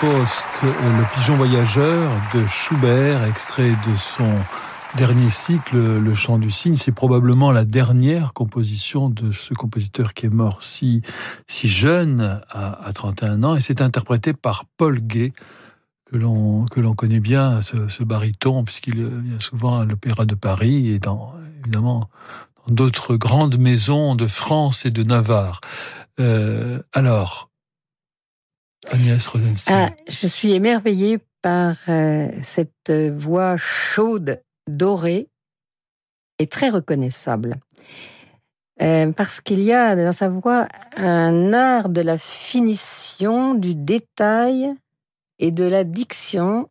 [0.00, 4.28] Post, le pigeon voyageur de Schubert, extrait de son
[4.98, 6.76] dernier cycle, Le chant du cygne.
[6.76, 11.02] C'est probablement la dernière composition de ce compositeur qui est mort si,
[11.48, 15.32] jeune, à, 31 ans, et c'est interprété par Paul Gay,
[16.04, 20.88] que l'on que l'on connaît bien, ce, baryton, puisqu'il vient souvent à l'Opéra de Paris
[20.88, 21.32] et dans
[22.68, 25.62] d'autres grandes maisons de France et de Navarre.
[26.18, 27.49] Euh, alors,
[28.88, 29.74] Agnès Rosenstein.
[29.74, 35.28] Ah, je suis émerveillée par euh, cette voix chaude, dorée
[36.38, 37.56] et très reconnaissable.
[38.82, 40.66] Euh, parce qu'il y a dans sa voix
[40.96, 44.72] un art de la finition, du détail
[45.38, 46.70] et de la diction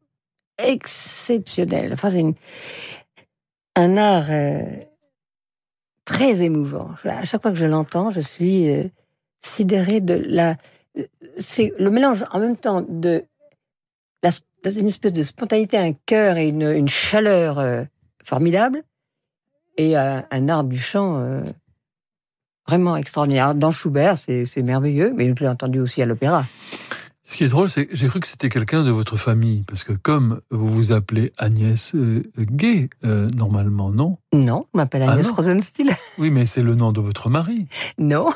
[0.57, 1.93] exceptionnel.
[1.93, 2.25] Enfin, c'est
[3.75, 4.63] un art euh,
[6.05, 6.89] très émouvant.
[7.03, 8.69] À chaque fois que je l'entends, je suis
[9.41, 10.55] sidérée de la
[11.37, 13.23] c'est le mélange en même temps de
[14.65, 17.83] une espèce de spontanéité, un cœur et une, chaleur euh,
[18.23, 18.83] formidable,
[19.77, 21.41] et un art du chant euh,
[22.67, 23.55] vraiment extraordinaire.
[23.55, 26.45] Dans Schubert, c'est merveilleux, mais je l'ai entendu aussi à l'opéra.
[27.23, 29.85] Ce qui est drôle, c'est que j'ai cru que c'était quelqu'un de votre famille, parce
[29.85, 34.17] que comme vous vous appelez Agnès euh, Gay, normalement, non?
[34.33, 35.91] Non, je m'appelle ah Agnès Rosenstiel.
[36.17, 37.67] Oui, mais c'est le nom de votre mari.
[37.97, 38.27] Non.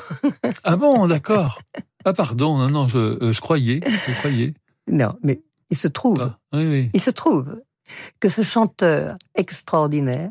[0.63, 1.59] ah bon, d'accord.
[2.05, 4.53] Ah pardon, non, non, je, euh, croyais, je croyais.
[4.91, 7.61] Non, mais il se trouve, ah, il se trouve
[8.19, 10.29] que ce chanteur extraordinaire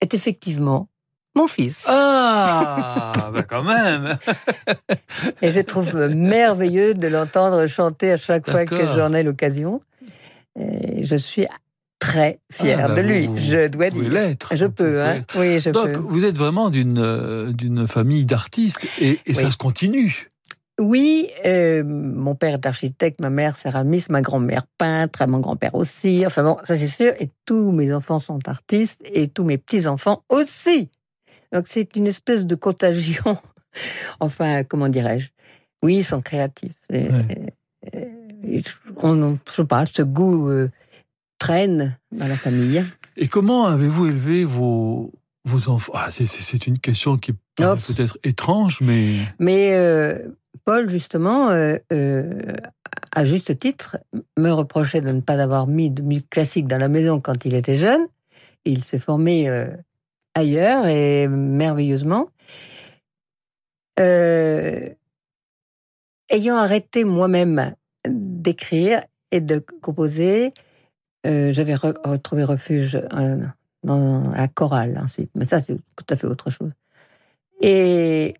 [0.00, 0.88] est effectivement
[1.36, 1.84] mon fils.
[1.86, 4.18] Ah, bah quand même.
[5.42, 9.80] Et je trouve merveilleux de l'entendre chanter à chaque fois que j'en ai l'occasion.
[10.56, 11.46] je suis
[11.98, 14.10] très fière ah, bah de lui, je dois dire.
[14.10, 14.56] l'être.
[14.56, 15.16] Je peux, hein.
[15.36, 20.30] Oui, je Donc, vous êtes vraiment d'une euh, d'une famille d'artistes et, ça se continue.
[20.78, 26.24] Oui, euh, mon père est architecte, ma mère céramiste, ma grand-mère peintre, mon grand-père aussi.
[26.24, 27.12] Enfin bon, ça c'est sûr.
[27.18, 30.88] Et tous mes enfants sont artistes et tous mes petits-enfants aussi.
[31.52, 33.38] Donc c'est une espèce de contagion.
[34.20, 35.30] enfin, comment dirais-je?
[35.82, 36.74] Oui, ils sont créatifs.
[38.96, 40.70] on, je sais pas, ce goût euh,
[41.38, 42.84] traîne dans la famille.
[43.16, 45.12] Et comment avez-vous élevé vos,
[45.44, 47.64] vos enfants ah, C'est une question qui peut
[47.96, 49.16] être étrange, mais...
[49.40, 50.28] Mais euh,
[50.64, 52.40] Paul, justement, euh, euh,
[53.14, 53.98] à juste titre,
[54.36, 57.54] me reprochait de ne pas avoir mis de musique classique dans la maison quand il
[57.54, 58.06] était jeune.
[58.64, 59.66] Il s'est formé euh,
[60.34, 62.28] ailleurs et merveilleusement.
[66.30, 67.74] ayant arrêté moi-même
[68.06, 69.00] d'écrire
[69.32, 70.52] et de composer,
[71.24, 73.00] j'avais retrouvé refuge
[73.82, 75.30] dans la chorale ensuite.
[75.34, 76.70] Mais ça, c'est tout à fait autre chose.
[77.60, 78.34] Et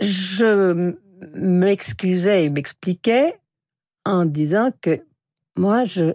[0.00, 0.94] je
[1.34, 3.34] m'excusais et m'expliquais
[4.04, 5.00] en disant que
[5.56, 6.14] moi, je,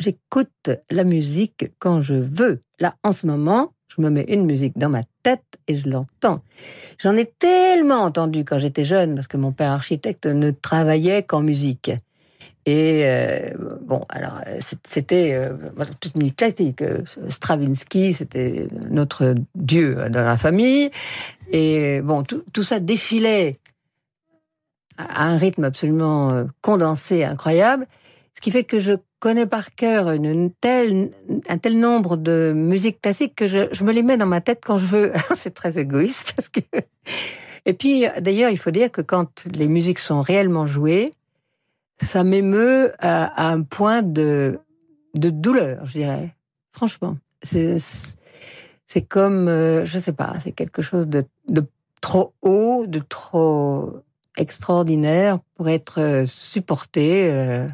[0.00, 2.62] j'écoute la musique quand je veux.
[2.80, 6.40] Là, en ce moment, je me mets une musique dans ma tête et je l'entends.
[6.98, 11.40] J'en ai tellement entendu quand j'étais jeune, parce que mon père architecte ne travaillait qu'en
[11.40, 11.92] musique.
[12.66, 13.50] Et euh,
[13.82, 14.40] bon, alors
[14.88, 15.54] c'était euh,
[16.00, 16.82] toute musique classique.
[17.28, 20.90] Stravinsky, c'était notre dieu dans la famille.
[21.52, 23.56] Et bon, tout, ça défilait
[24.96, 27.86] à un rythme absolument euh, condensé, incroyable.
[28.34, 31.10] Ce qui fait que je connais par cœur une telle,
[31.48, 34.78] un tel nombre de musiques classiques que je, me les mets dans ma tête quand
[34.78, 35.12] je veux.
[35.34, 36.34] C'est très égoïste.
[37.66, 41.12] Et puis, d'ailleurs, il faut dire que quand les musiques sont réellement jouées,
[42.00, 44.60] ça m'émeut à, un point de,
[45.14, 46.34] de douleur, je dirais.
[46.72, 47.16] Franchement.
[47.42, 51.26] C'est comme, euh, je sais pas, c'est quelque chose de,
[52.00, 54.00] trop haut, de trop
[54.36, 57.66] extraordinaire pour être euh, supporté euh,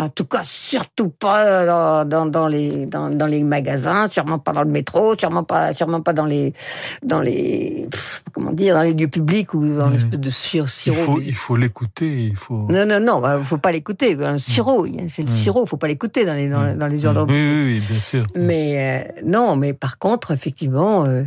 [0.00, 4.52] En tout cas, surtout pas dans, dans, dans les dans, dans, les magasins, sûrement pas
[4.52, 6.54] dans le métro, sûrement pas sûrement pas dans les
[7.02, 7.88] dans les
[8.32, 10.68] comment dire dans les lieux publics ou dans l'espèce de sirop.
[10.86, 12.68] Il faut il faut l'écouter, il faut.
[12.70, 14.16] Non non non, bah, faut pas l'écouter.
[14.22, 17.04] Un sirop, c'est le sirop, faut pas l'écouter dans les dans, dans les.
[17.04, 18.26] Oui, oui, oui, bien sûr.
[18.36, 21.06] Mais euh, non, mais par contre, effectivement.
[21.06, 21.24] Euh,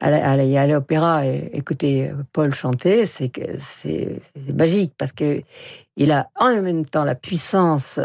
[0.00, 1.26] aller à l'opéra.
[1.26, 3.30] Et écouter Paul chanter, c'est
[3.60, 4.20] c'est
[4.52, 5.42] magique parce que
[5.96, 8.00] il a en même temps la puissance,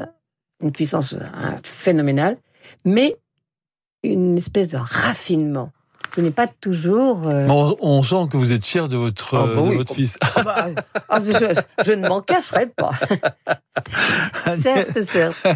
[0.61, 2.37] une puissance hein, phénoménale,
[2.83, 3.17] mais
[4.03, 5.71] une espèce de raffinement
[6.15, 7.27] ce n'est pas toujours.
[7.27, 7.45] Euh,
[7.81, 10.17] on, sent que vous êtes fier de votre, ah, bah votre fils.
[10.21, 10.67] Ah, bah,
[11.09, 11.19] ah,
[11.85, 12.91] je, ne m'en cacherai pas.
[14.61, 15.47] certes, certes.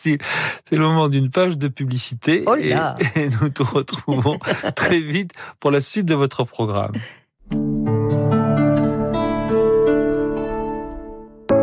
[0.00, 2.44] c'est le moment d'une page de publicité.
[2.46, 2.70] Oh et,
[3.14, 4.38] et nous te retrouvons
[4.74, 6.92] très vite pour la suite de votre programme.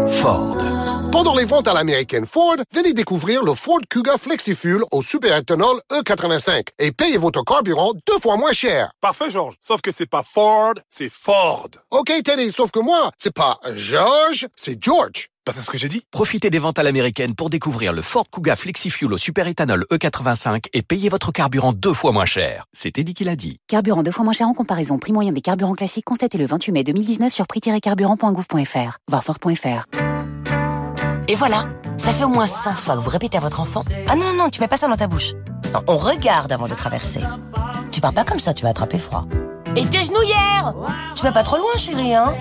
[0.08, 0.75] Ford.
[1.16, 6.66] Pendant les ventes à l'américaine Ford, venez découvrir le Ford Kuga FlexiFuel au superéthanol E85
[6.78, 8.92] et payez votre carburant deux fois moins cher.
[9.00, 9.56] Parfait, George.
[9.62, 11.70] Sauf que c'est pas Ford, c'est Ford.
[11.92, 15.30] OK, Teddy, sauf que moi, c'est pas George, c'est George.
[15.46, 16.04] Bah, c'est ce que j'ai dit.
[16.12, 20.82] Profitez des ventes à l'américaine pour découvrir le Ford Kuga FlexiFuel au superéthanol E85 et
[20.82, 22.66] payez votre carburant deux fois moins cher.
[22.74, 23.56] C'est Eddie qui l'a dit.
[23.68, 25.00] Carburant deux fois moins cher en comparaison.
[25.00, 28.98] Prix moyen des carburants classiques constaté le 28 mai 2019 sur prix-carburant.gouv.fr.
[29.08, 30.15] Voir Ford.fr.
[31.28, 31.66] Et voilà,
[31.98, 34.44] ça fait au moins 100 fois que vous répétez à votre enfant Ah non, non,
[34.44, 35.34] non, tu mets pas ça dans ta bouche.
[35.74, 37.22] Non, on regarde avant de traverser.
[37.92, 39.26] Tu pars pas comme ça, tu vas attraper froid.
[39.76, 40.74] Et tes genouillères
[41.16, 42.36] Tu vas pas trop loin, chérie, hein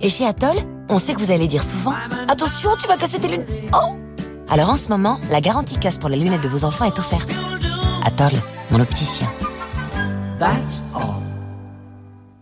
[0.00, 0.56] Et chez Atoll,
[0.88, 1.94] on sait que vous allez dire souvent
[2.28, 3.48] Attention, tu vas casser tes lunettes.
[3.74, 3.96] Oh
[4.48, 7.30] Alors en ce moment, la garantie casse pour les lunettes de vos enfants est offerte.
[8.04, 8.32] Atoll,
[8.70, 9.30] mon opticien.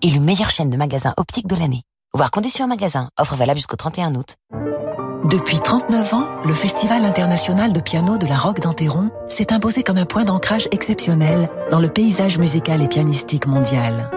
[0.02, 1.82] Et meilleure chaîne de magasins optiques de l'année.
[2.14, 3.10] Voir conditions en magasin.
[3.18, 4.36] Offre valable jusqu'au 31 août.
[5.24, 9.98] Depuis 39 ans, le Festival international de piano de la Roque d'Anteron s'est imposé comme
[9.98, 14.10] un point d'ancrage exceptionnel dans le paysage musical et pianistique mondial.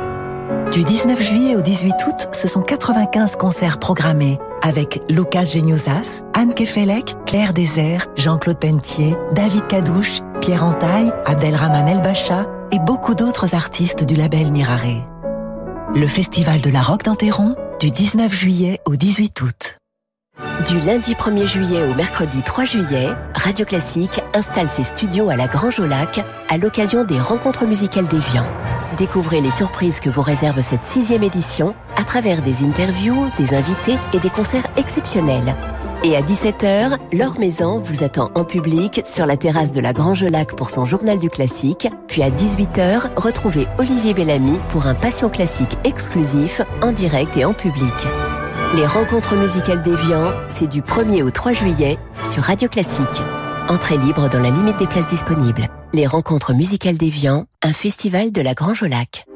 [0.72, 6.54] Du 19 juillet au 18 août, ce sont 95 concerts programmés avec Lucas Geniusas, Anne
[6.54, 13.56] Kefelec, Claire Désert, Jean-Claude Pentier, David Cadouche, Pierre Antaille, Abdelrahman El Bacha et beaucoup d'autres
[13.56, 15.06] artistes du label Mirare.
[15.94, 19.78] Le Festival de la Roque d'Anteron, du 19 juillet au 18 août.
[20.68, 25.48] Du lundi 1er juillet au mercredi 3 juillet, Radio Classique installe ses studios à la
[25.48, 28.46] Grange au Lac à l'occasion des rencontres musicales d'Evian.
[28.98, 33.98] Découvrez les surprises que vous réserve cette sixième édition à travers des interviews, des invités
[34.14, 35.54] et des concerts exceptionnels.
[36.04, 40.24] Et à 17h, Laure Maison vous attend en public sur la terrasse de la Grange
[40.24, 41.90] Lac pour son journal du classique.
[42.08, 47.54] Puis à 18h, retrouvez Olivier Bellamy pour un Passion classique exclusif en direct et en
[47.54, 47.94] public.
[48.76, 53.22] Les rencontres musicales d'Evian, c'est du 1er au 3 juillet sur Radio Classique.
[53.70, 55.68] Entrée libre dans la limite des places disponibles.
[55.94, 59.28] Les rencontres musicales d'Evian, un festival de la Grange au Lac.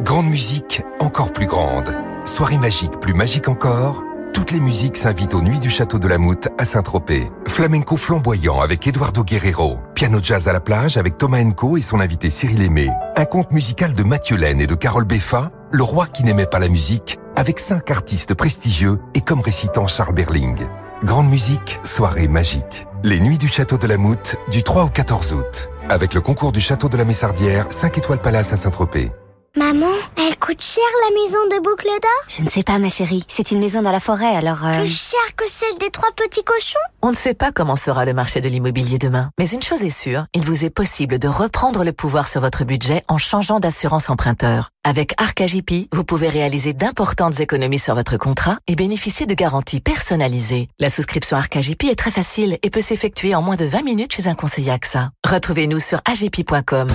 [0.00, 1.94] Grande musique, encore plus grande.
[2.24, 4.02] Soirée magique, plus magique encore.
[4.32, 7.30] Toutes les musiques s'invitent aux Nuits du Château de la Moute à Saint-Tropez.
[7.46, 9.76] Flamenco flamboyant avec Eduardo Guerrero.
[9.94, 12.88] Piano jazz à la plage avec Thomas Enco et son invité Cyril Aimé.
[13.16, 15.50] Un conte musical de Mathieu Laine et de Carole Beffa.
[15.72, 20.12] Le roi qui n'aimait pas la musique avec cinq artistes prestigieux et comme récitant Charles
[20.12, 20.56] Berling.
[21.04, 22.88] Grande musique, soirée magique.
[23.04, 25.70] Les Nuits du Château de la Moute, du 3 au 14 août.
[25.88, 29.12] Avec le concours du Château de la Messardière, 5 étoiles Palace à Saint-Tropez.
[29.56, 29.86] Maman,
[30.16, 32.24] elle coûte cher la maison de Boucle d'Or?
[32.28, 34.64] Je ne sais pas ma chérie, c'est une maison dans la forêt alors...
[34.64, 34.80] Euh...
[34.80, 36.78] Plus cher que celle des trois petits cochons?
[37.02, 39.90] On ne sait pas comment sera le marché de l'immobilier demain, mais une chose est
[39.90, 44.10] sûre, il vous est possible de reprendre le pouvoir sur votre budget en changeant d'assurance
[44.10, 44.70] emprunteur.
[44.84, 50.68] Avec ArcAGP, vous pouvez réaliser d'importantes économies sur votre contrat et bénéficier de garanties personnalisées.
[50.78, 54.28] La souscription ArcAGP est très facile et peut s'effectuer en moins de 20 minutes chez
[54.28, 55.10] un conseiller AXA.
[55.26, 56.88] Retrouvez-nous sur agp.com.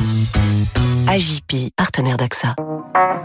[1.05, 2.52] AGP, partenaire d'AXA.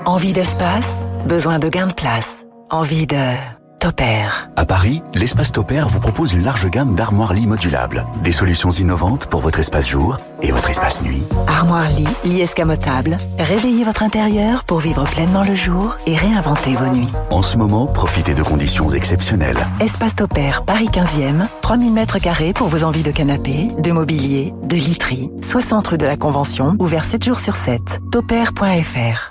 [0.06, 0.90] Envie d'espace
[1.26, 3.34] Besoin de gain de place Envie de...
[3.78, 4.50] Topair.
[4.56, 8.04] À Paris, l'espace Topair vous propose une large gamme d'armoires lits modulables.
[8.24, 11.22] Des solutions innovantes pour votre espace jour et votre espace nuit.
[11.46, 13.16] Armoire lit, lit escamotable.
[13.38, 17.12] Réveillez votre intérieur pour vivre pleinement le jour et réinventer vos nuits.
[17.30, 19.64] En ce moment, profitez de conditions exceptionnelles.
[19.78, 24.74] Espace Topair, Paris 15e, 3000 mètres carrés pour vos envies de canapé, de mobilier, de
[24.74, 25.30] literie.
[25.42, 27.80] 60 rue de la Convention, ouvert 7 jours sur 7.
[28.10, 29.30] Topair.fr.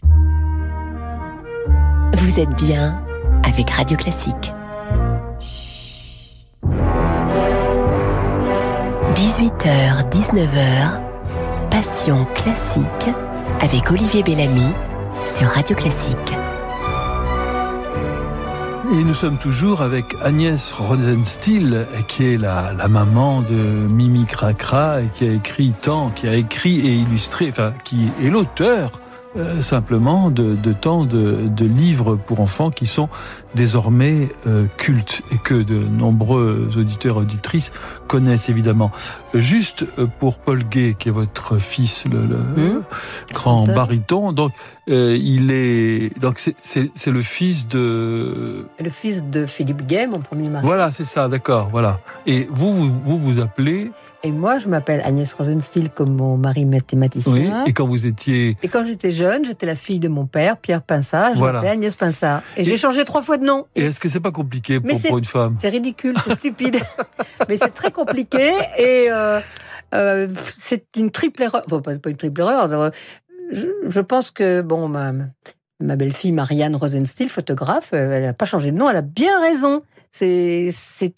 [2.14, 3.02] Vous êtes bien
[3.44, 4.52] avec Radio Classique.
[9.16, 11.02] 18h, 19h,
[11.70, 12.84] Passion classique
[13.62, 14.74] avec Olivier Bellamy
[15.26, 16.34] sur Radio Classique.
[18.92, 23.54] Et nous sommes toujours avec Agnès Rosenstiel, qui est la, la maman de
[23.94, 28.30] Mimi Cracra et qui a écrit tant, qui a écrit et illustré, enfin, qui est
[28.30, 28.92] l'auteur
[29.38, 33.10] euh, simplement de, de tant de, de, livres pour enfants qui sont
[33.56, 37.72] désormais euh, cultes et que de nombreux auditeurs et auditrices
[38.08, 38.92] connaissent évidemment.
[39.34, 42.84] Juste euh, pour Paul Gay, qui est votre fils, le, le mmh.
[43.34, 44.52] grand baryton, donc
[44.90, 50.50] euh, il est donc c'est le fils de le fils de Philippe Gay, mon premier
[50.50, 50.66] mari.
[50.66, 52.00] Voilà, c'est ça, d'accord, voilà.
[52.26, 53.92] Et vous, vous vous, vous appelez
[54.28, 57.32] et moi, je m'appelle Agnès Rosenstiel comme mon mari mathématicien.
[57.32, 58.58] Oui, et quand vous étiez...
[58.62, 61.36] Et quand j'étais jeune, j'étais la fille de mon père, Pierre Pinsard.
[61.36, 61.54] Je voilà.
[61.54, 62.42] m'appelais Agnès Pinsard.
[62.58, 63.68] Et, et j'ai changé trois fois de nom.
[63.78, 65.56] Et est-ce que c'est pas compliqué pour, pour, une femme?
[65.62, 66.76] C'est ridicule, c'est stupide.
[67.48, 69.40] Mais c'est très compliqué et euh,
[69.96, 70.28] euh,
[70.60, 71.64] c'est une triple erreur.
[71.72, 72.92] Enfin, pas une triple erreur.
[73.54, 75.14] Je, je pense que, bon, ma,
[75.80, 79.84] ma belle-fille Marianne Rosenstiel, photographe, elle n'a pas changé de nom, elle a bien raison.
[80.12, 80.72] C'est...
[80.74, 81.14] c'est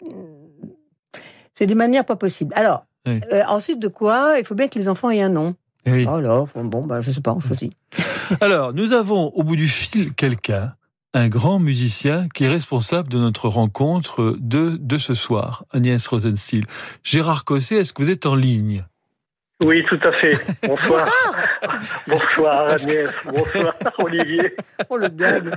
[1.66, 2.54] des manières pas possibles.
[2.54, 3.20] Alors, oui.
[3.32, 5.54] Euh, ensuite de quoi, il faut bien que les enfants aient un nom.
[5.86, 6.06] Oui.
[6.06, 7.72] Alors, bon, bah, je sais pas, on choisit.
[8.40, 10.74] Alors, nous avons au bout du fil quelqu'un,
[11.14, 16.64] un grand musicien qui est responsable de notre rencontre de, de ce soir, Agnès Rosenstiel.
[17.02, 18.82] Gérard Cosset, est-ce que vous êtes en ligne?
[19.62, 20.38] Oui, tout à fait.
[20.66, 21.06] Bonsoir.
[22.06, 23.10] Bonsoir Agnès.
[23.26, 24.54] Bonsoir Olivier.
[24.88, 25.54] Oh le gag.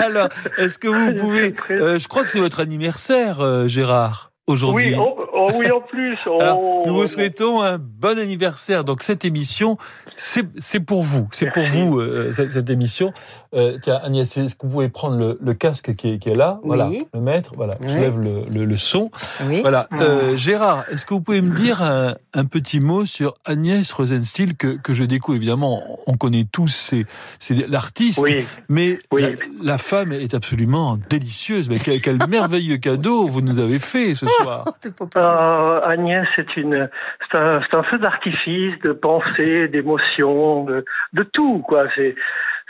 [0.00, 1.54] Alors, est-ce que vous pouvez...
[1.70, 4.94] Euh, je crois que c'est votre anniversaire, euh, Gérard aujourd'hui.
[4.94, 6.16] Oui, oh, oh, oui, en plus.
[6.26, 8.84] Oh, Alors, nous vous souhaitons un bon anniversaire.
[8.84, 9.78] Donc cette émission,
[10.16, 11.28] c'est pour vous.
[11.32, 13.12] C'est pour vous, euh, cette, cette, émission.
[13.54, 16.34] Euh, tiens, Agnès, est-ce que vous pouvez prendre le, le casque qui est, qui est
[16.34, 16.58] là?
[16.62, 16.68] Oui.
[16.68, 17.52] Voilà, le mettre.
[17.56, 17.88] Voilà, Oui.
[17.90, 19.10] je lève le, le, le son.
[19.46, 19.60] Oui.
[19.62, 19.88] Voilà.
[19.98, 24.56] Euh, Gérard, est-ce que vous pouvez me dire un, un petit mot sur Agnès Rosenstiel
[24.56, 25.36] que, que je découvre?
[25.36, 26.94] Évidemment, on connaît tous,
[27.38, 28.44] c'est l'artiste, Oui.
[28.68, 29.22] mais Oui.
[29.22, 29.28] La,
[29.62, 31.68] la femme est absolument délicieuse.
[31.68, 34.36] Mais quel, quel merveilleux cadeau vous nous avez fait ce soir.
[35.16, 36.88] Euh, Agnès, c'est une,
[37.32, 41.86] c'est un, feu d'artifice de pensée, d'émotion, de, de tout, quoi.
[41.94, 42.14] C'est,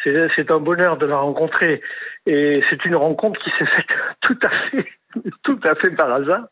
[0.04, 1.82] c'est, c'est un bonheur de la rencontrer.
[2.26, 3.86] Et c'est une rencontre qui s'est faite
[4.20, 4.86] tout à fait,
[5.42, 6.46] tout à fait par hasard.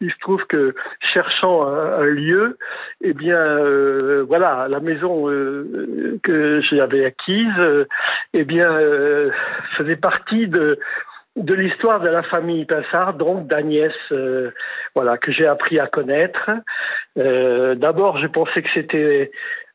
[0.00, 2.58] Il se trouve que cherchant un, un lieu,
[3.02, 7.86] eh bien, euh, voilà, la maison euh, que j'avais acquise, euh,
[8.32, 9.30] eh bien, euh,
[9.76, 10.78] faisait partie de
[11.36, 14.50] de l'histoire de la famille Pinsard, donc d'Agnès, euh,
[14.94, 16.50] voilà, que j'ai appris à connaître.
[17.18, 19.30] Euh, D'abord, je pensais que c'était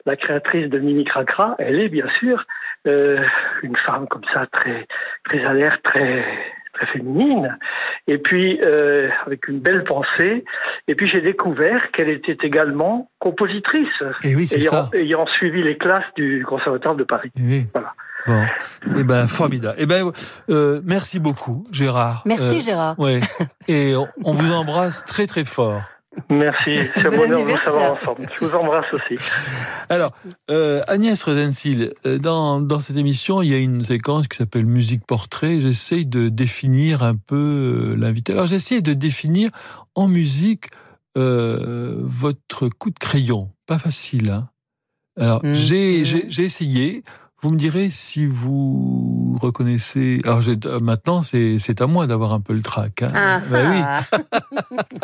[0.06, 1.56] la créatrice de Mimi Cracra.
[1.60, 2.44] Elle est bien sûr
[2.88, 3.18] euh,
[3.62, 4.88] une femme comme ça, très,
[5.26, 6.26] très alerte, très,
[6.74, 7.58] très féminine.
[8.08, 10.44] Et puis euh, avec une belle pensée.
[10.88, 13.88] Et puis j'ai découvert qu'elle était également compositrice,
[14.24, 14.90] Et oui, ayant, ça.
[14.94, 17.32] ayant suivi les classes du Conservatoire de Paris.
[17.38, 17.68] Oui.
[17.74, 17.94] Voilà.
[18.28, 18.44] Bon,
[18.98, 19.76] eh ben formidable.
[19.80, 20.12] Eh ben
[20.50, 22.22] euh, merci beaucoup, Gérard.
[22.26, 23.00] Merci, Euh, Gérard.
[23.00, 23.20] Ouais.
[23.68, 25.82] Et on, on vous embrasse très très fort.
[26.30, 28.28] Merci, c'est un Bon bonheur de vous savoir ensemble.
[28.38, 29.16] Je vous embrasse aussi.
[29.88, 30.12] Alors,
[30.50, 34.66] euh, Agnès Rosenstiel, euh, dans, dans cette émission, il y a une séquence qui s'appelle
[34.66, 35.62] musique portrait.
[35.62, 38.34] J'essaye de définir un peu l'invité.
[38.34, 39.52] Alors, j'essaye de définir
[39.96, 40.66] en musique
[41.18, 43.50] euh, votre coup de crayon.
[43.66, 44.50] Pas facile, hein.
[45.20, 45.54] Alors, Mmh.
[45.54, 46.06] j'ai Mmh.
[46.06, 47.04] j'ai- j'ai essayé.
[47.42, 50.22] Vous me direz si vous reconnaissez.
[50.26, 53.02] Alors euh, maintenant, c'est c'est à moi d'avoir un peu le trac.
[53.02, 53.12] Hein.
[53.16, 54.78] Ah, Ben oui.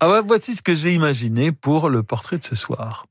[0.00, 0.08] ah.
[0.08, 3.06] Ouais, voici ce que j'ai imaginé pour le portrait de ce soir.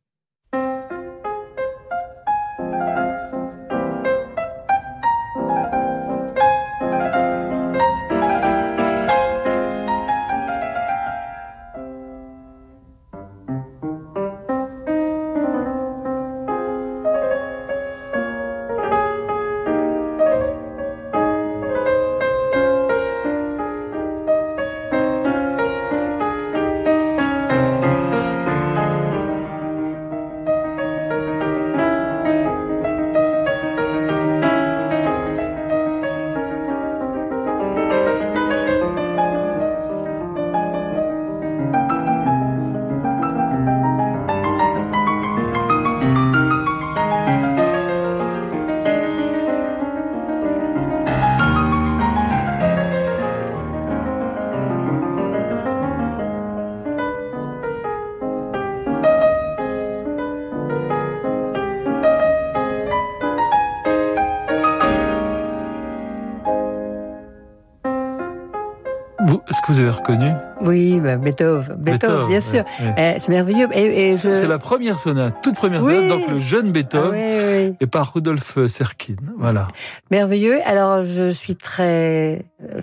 [70.61, 72.63] Oui, bah, Beethoven, Beethoven, bien sûr.
[72.97, 73.67] Eh, c'est merveilleux.
[73.73, 74.35] Et, et je...
[74.35, 75.93] C'est la première sonate, toute première Oui.
[75.93, 79.15] sonate, donc le jeune Beethoven, Ah et par Rudolf Serkin.
[79.37, 79.67] Voilà.
[80.11, 80.59] Merveilleux.
[80.65, 82.81] Alors, je suis très, euh,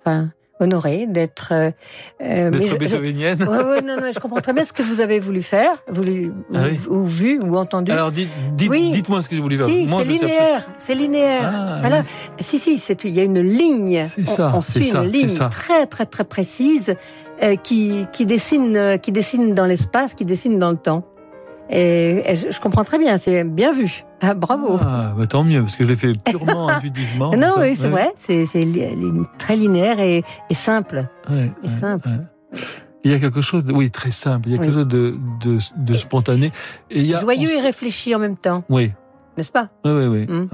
[0.00, 0.30] enfin,
[0.60, 1.48] honorée d'être.
[1.52, 1.70] euh,
[2.22, 3.42] euh, D'être je- beethovenienne.
[3.42, 6.32] Ouais, ouais, non, non, je comprends très bien ce que vous avez voulu faire, voulu
[6.54, 6.78] Ah oui.
[6.88, 7.90] ou, ou vu ou entendu.
[7.92, 8.90] Alors dites, dites, Oui.
[8.90, 9.66] dites-moi ce que je voulais faire.
[9.66, 11.52] Si, c'est linéaire, c'est linéaire.
[11.54, 12.04] Ah, voilà.
[12.40, 14.06] Si, si, c'est il y a une ligne.
[14.14, 16.94] C'est On- ça, on, c'est suit ça, une ligne très, très, très précise
[17.42, 21.04] euh, qui qui dessine, euh, qui dessine dans l'espace, qui dessine dans le temps.
[21.70, 24.02] Et, et je, je comprends très bien, c'est bien vu.
[24.20, 24.78] Ah, bravo.
[24.80, 27.30] Ah, bah, tant mieux, parce que je l'ai fait purement intuitivement.
[27.36, 27.90] non, oui, c'est Ouais.
[27.90, 28.46] vrai, c'est
[29.38, 31.06] très linéaire et, et simple.
[31.30, 32.08] Ouais, Et ouais, simple.
[33.04, 34.48] Il y a quelque chose, de, oui, très simple.
[34.48, 34.66] Il y a Oui.
[34.66, 35.14] quelque chose de,
[35.44, 36.46] de, de spontané.
[36.90, 38.92] Et il y a, Joyeux on et réfléchi en même temps, Oui,
[39.36, 39.68] n'est-ce pas?
[39.84, 40.26] Oui, oui, oui.
[40.26, 40.48] Mm.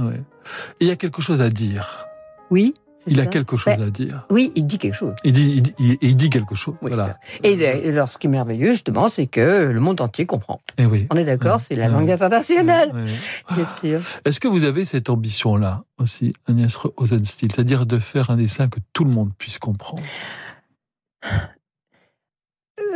[0.81, 2.07] Et il y a quelque chose à dire.
[2.51, 2.75] Oui.
[3.07, 4.27] Il a quelque chose Ben, à dire.
[4.31, 5.15] Oui, il dit quelque chose.
[5.25, 6.75] Il dit, il dit, il- il dit quelque chose.
[6.81, 7.19] Voilà.
[7.43, 10.61] Et, et alors, ce qui est merveilleux, justement, c'est que le monde entier comprend.
[10.79, 11.07] Et oui.
[11.13, 11.93] On est d'accord, c'est la Ouais.
[11.93, 13.55] langue internationale, Ouais, ouais.
[13.57, 14.01] bien sûr.
[14.25, 18.81] Est-ce que vous avez cette ambition-là aussi, Agnès Rosenstiel, c'est-à-dire de faire un dessin que
[18.93, 20.03] tout le monde puisse comprendre?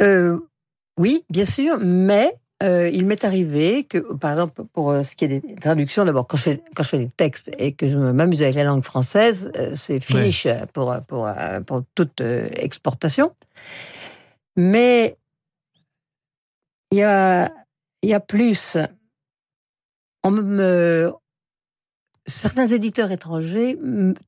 [0.03, 0.39] Euh,
[0.99, 5.25] oui, bien sûr, mais euh, il m'est arrivé que, par exemple, pour euh, ce qui
[5.27, 7.97] est des traductions, d'abord, quand, je fais- quand je fais des textes et que je
[7.97, 11.29] m'amuse avec la langue française, euh, c'est finish pour, pour,
[11.67, 13.33] pour toute exportation.
[14.57, 15.17] Mais
[16.91, 17.53] il y a,
[18.03, 18.77] y a plus.
[20.25, 21.13] On me,
[22.27, 23.79] certains éditeurs étrangers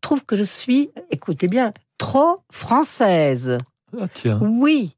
[0.00, 3.58] trouvent que je suis, écoutez bien, trop française.
[3.98, 4.38] Ah, tiens.
[4.40, 4.96] Oui,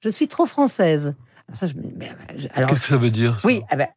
[0.00, 1.14] je suis trop française.
[1.48, 3.46] Alors ça, je me- mais, je- alors, Qu'est-ce que ça veut dire ça?
[3.46, 3.88] Oui, eh ben,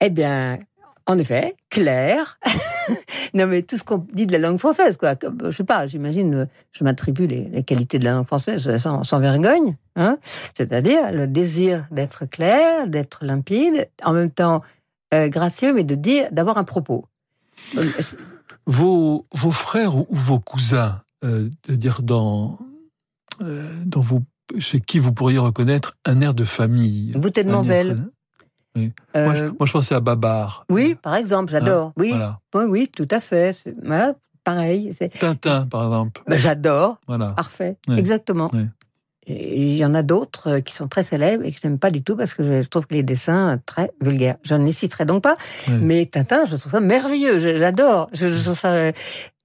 [0.00, 0.58] eh bien,
[1.06, 2.38] en effet, clair.
[3.34, 5.14] non, mais tout ce qu'on dit de la langue française, quoi.
[5.44, 9.20] Je sais pas, j'imagine, je m'attribue les, les qualités de la langue française sans, sans
[9.20, 9.76] vergogne.
[9.96, 10.18] Hein
[10.56, 14.62] C'est-à-dire le désir d'être clair, d'être limpide, en même temps
[15.12, 17.04] euh, gracieux, mais de dire, d'avoir un propos.
[17.76, 17.88] Euh,
[18.66, 22.58] Vos, vos frères ou, ou vos cousins, euh, c'est-à-dire dans,
[23.42, 24.22] euh, dans vos,
[24.58, 27.50] chez qui vous pourriez reconnaître un air de famille Boutet de.
[27.52, 28.10] Rosen-
[28.76, 28.92] Oui.
[29.14, 30.64] Moi, je, Euh, moi, je pensais à Babar.
[30.70, 31.92] Oui, par exemple, j'adore.
[31.96, 32.10] oui.
[32.10, 32.40] voilà.
[32.54, 33.56] oui, oui, tout à fait.
[33.84, 34.92] Voilà, pareil.
[35.20, 36.22] Tintin, par exemple.
[36.26, 36.98] Ben, J'adore.
[37.06, 37.28] Voilà.
[37.30, 37.76] Parfait.
[37.96, 38.50] Exactement.
[39.26, 41.90] Il y en a d'autres euh, qui sont très célèbres et que je n'aime pas
[41.90, 44.36] du tout parce que je trouve que les dessins très vulgaires.
[44.42, 45.38] Je ne les citerai donc pas,
[45.80, 47.38] mais Tintin, je trouve ça merveilleux.
[47.38, 48.10] J'adore.
[48.12, 48.88] Je, je trouve ça-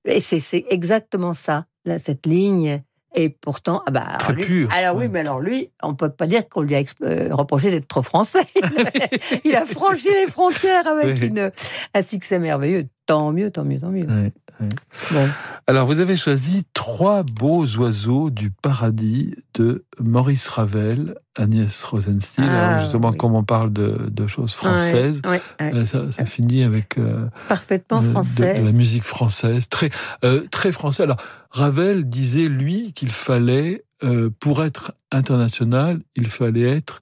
[0.06, 2.82] Et c'est c'est exactement ça, là, cette ligne.
[3.16, 6.10] Et pourtant, ah bah, alors Très lui- pur, Alors oui, mais alors lui, on peut
[6.10, 8.44] pas dire qu'on lui a euh, reproché d'être trop français.
[9.46, 11.28] Il a franchi les frontières avec Oui.
[11.28, 11.52] une,
[11.96, 12.88] un succès merveilleux.
[13.10, 14.06] Tant mieux, tant mieux, tant mieux.
[14.06, 14.32] Ouais,
[14.62, 14.70] ouais.
[15.12, 15.28] Bon.
[15.66, 22.46] Alors, vous avez choisi trois beaux oiseaux du paradis de Maurice Ravel, Agnès Rosenstiel.
[22.48, 23.18] Ah, Alors, justement, oui.
[23.18, 25.24] comme on parle de, de choses françaises,
[25.60, 28.60] euh, ça, ça finit avec euh, Parfaitement de- français.
[28.60, 29.90] de la musique française, très,
[30.24, 31.02] euh, très français.
[31.02, 31.18] Alors,
[31.50, 37.02] Ravel disait, lui, qu'il fallait, euh, pour être international, il fallait être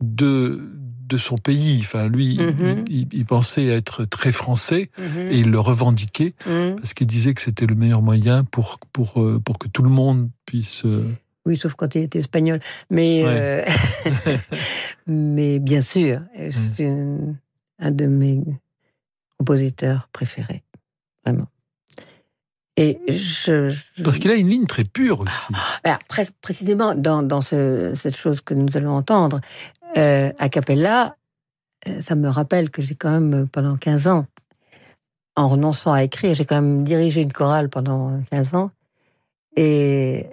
[0.00, 0.60] de,
[1.12, 1.78] de son pays.
[1.80, 2.84] Enfin, lui, il- Mhm.
[2.88, 5.28] il, il pensait être très français Mhm.
[5.30, 6.76] et il le revendiquait Mhm.
[6.76, 9.90] parce qu'il disait que c'était le meilleur moyen pour, pour, euh, pour que tout le
[9.90, 10.84] monde puisse.
[10.84, 11.04] euh,
[11.44, 12.58] Oui, sauf quand il était espagnol.
[12.90, 13.64] Mais, Ouais.
[13.64, 13.64] euh,
[15.06, 16.50] mais bien sûr, Mm.
[16.76, 17.34] c'est un-
[17.80, 18.40] un de mes
[19.38, 20.62] compositeurs préférés.
[21.24, 21.46] Vraiment.
[22.78, 23.68] Et je.
[23.68, 25.52] je- Parce qu'il a une ligne très pure aussi.
[25.84, 29.40] Alors, pré- précisément, dans, dans ce- cette chose que nous allons entendre,
[29.96, 31.16] euh, a cappella,
[31.88, 34.26] euh, ça me rappelle que j'ai quand même, pendant 15 ans,
[35.36, 38.70] en renonçant à écrire, j'ai quand même dirigé une chorale pendant 15 ans.
[39.56, 40.26] Et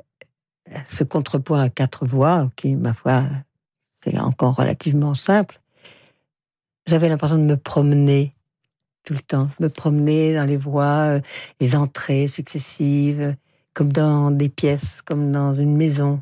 [0.88, 3.24] ce contrepoint à quatre voix, qui, ma foi,
[4.04, 5.60] c'est encore relativement simple,
[6.86, 8.34] j'avais l'impression de me promener
[9.04, 11.20] tout le temps, me promener dans les voies, euh,
[11.60, 13.36] les entrées successives,
[13.74, 16.22] comme dans des pièces, comme dans une maison.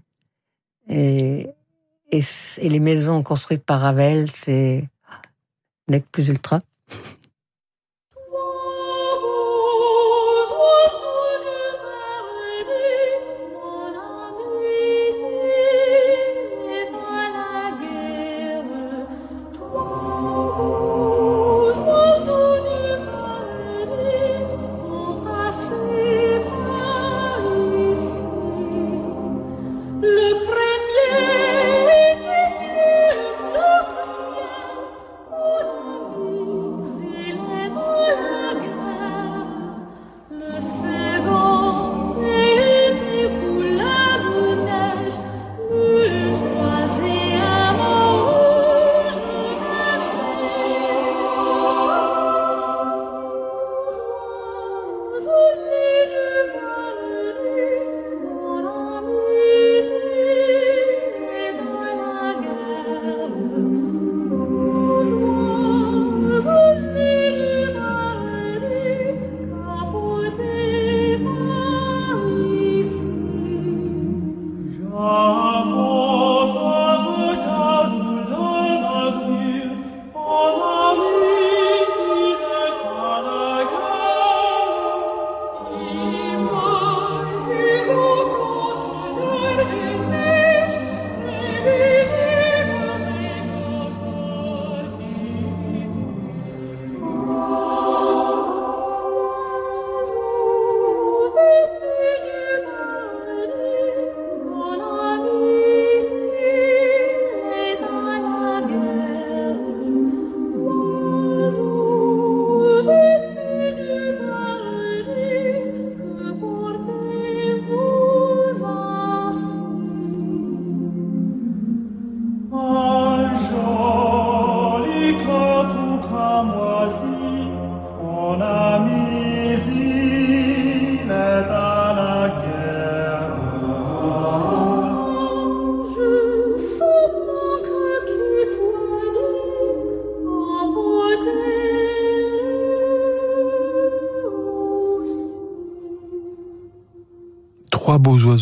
[0.89, 1.49] Et,
[2.11, 2.21] et,
[2.61, 4.87] les maisons construites par Ravel, c'est
[5.87, 6.59] nec plus ultra.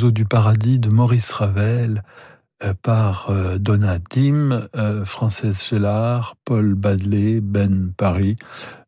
[0.05, 2.03] Oiseaux du paradis de Maurice Ravel
[2.63, 8.35] euh, par euh, Donna Dim, euh, Frances Gellard, Paul Badley, Ben Paris.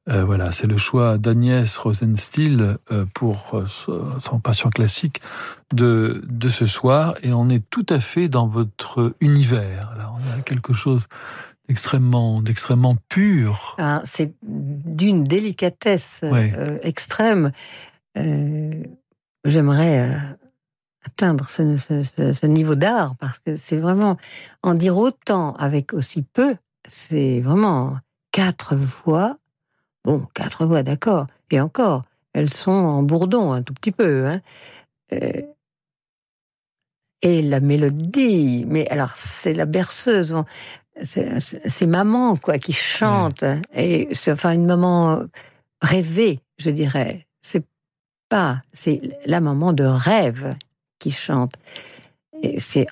[0.05, 2.77] voilà, c'est le choix d'Agnès Rosenstiel
[3.13, 3.61] pour
[4.19, 5.21] son passion classique
[5.73, 7.15] de, de ce soir.
[7.23, 9.93] Et on est tout à fait dans votre univers.
[9.97, 11.07] Là, on a quelque chose
[11.67, 13.75] d'extrêmement, d'extrêmement pur.
[13.79, 16.23] Ah, c'est d'une délicatesse
[16.83, 17.51] extrême.
[19.43, 20.37] J'aimerais
[21.07, 24.17] atteindre ce, niveau d'art parce que c'est vraiment
[24.61, 26.55] en dire autant avec aussi peu,
[26.87, 27.97] c'est vraiment
[28.31, 29.37] quatre voix.
[30.03, 31.27] Bon, quatre voix, d'accord.
[31.49, 32.03] Et encore,
[32.33, 34.27] elles sont en bourdon un tout petit peu.
[34.27, 34.41] Hein.
[35.13, 35.41] Euh,
[37.21, 40.35] et la mélodie, mais alors c'est la berceuse,
[41.01, 43.43] c'est maman quoi qui chante
[43.73, 45.23] et c'est enfin une maman
[45.81, 47.25] rêvée, je dirais.
[47.41, 47.65] C'est
[48.29, 50.55] pas, c'est la maman de rêve
[50.99, 51.53] qui chante.
[52.41, 52.87] Et c'est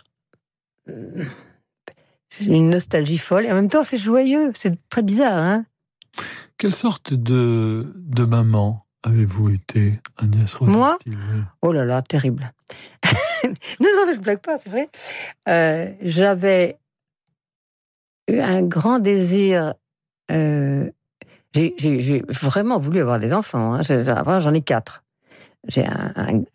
[2.45, 4.51] une nostalgie folle et en même temps c'est joyeux.
[4.57, 5.37] C'est très bizarre.
[5.37, 5.65] Hein
[6.57, 10.97] Quelle sorte de, de maman avez-vous été, Agnès Moi?
[11.61, 12.51] Oh là là, terrible.
[13.45, 14.89] non, non, je blague pas, c'est vrai.
[15.47, 16.77] Euh, j'avais
[18.29, 19.75] eu un grand désir.
[20.31, 20.89] Euh,
[21.53, 23.75] j'ai vraiment voulu avoir des enfants.
[23.75, 23.81] Hein.
[23.83, 25.03] J'en ai quatre.
[25.67, 25.85] J'ai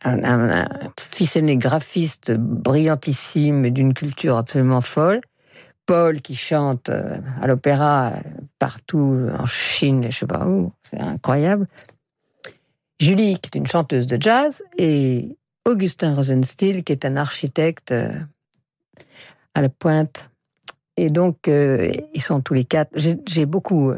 [0.04, 5.20] un, fils aîné graphiste brillantissime d'une culture absolument folle.
[5.86, 8.12] Paul qui chante euh, à l'opéra
[8.60, 11.66] partout en Chine, je sais pas où, c'est incroyable.
[13.00, 18.12] Julie qui est une chanteuse de jazz et Augustin Rosenstiel qui est un architecte euh,
[19.54, 20.30] à la pointe.
[20.96, 22.92] Et donc euh, ils sont tous les quatre.
[22.94, 23.92] J'ai beaucoup.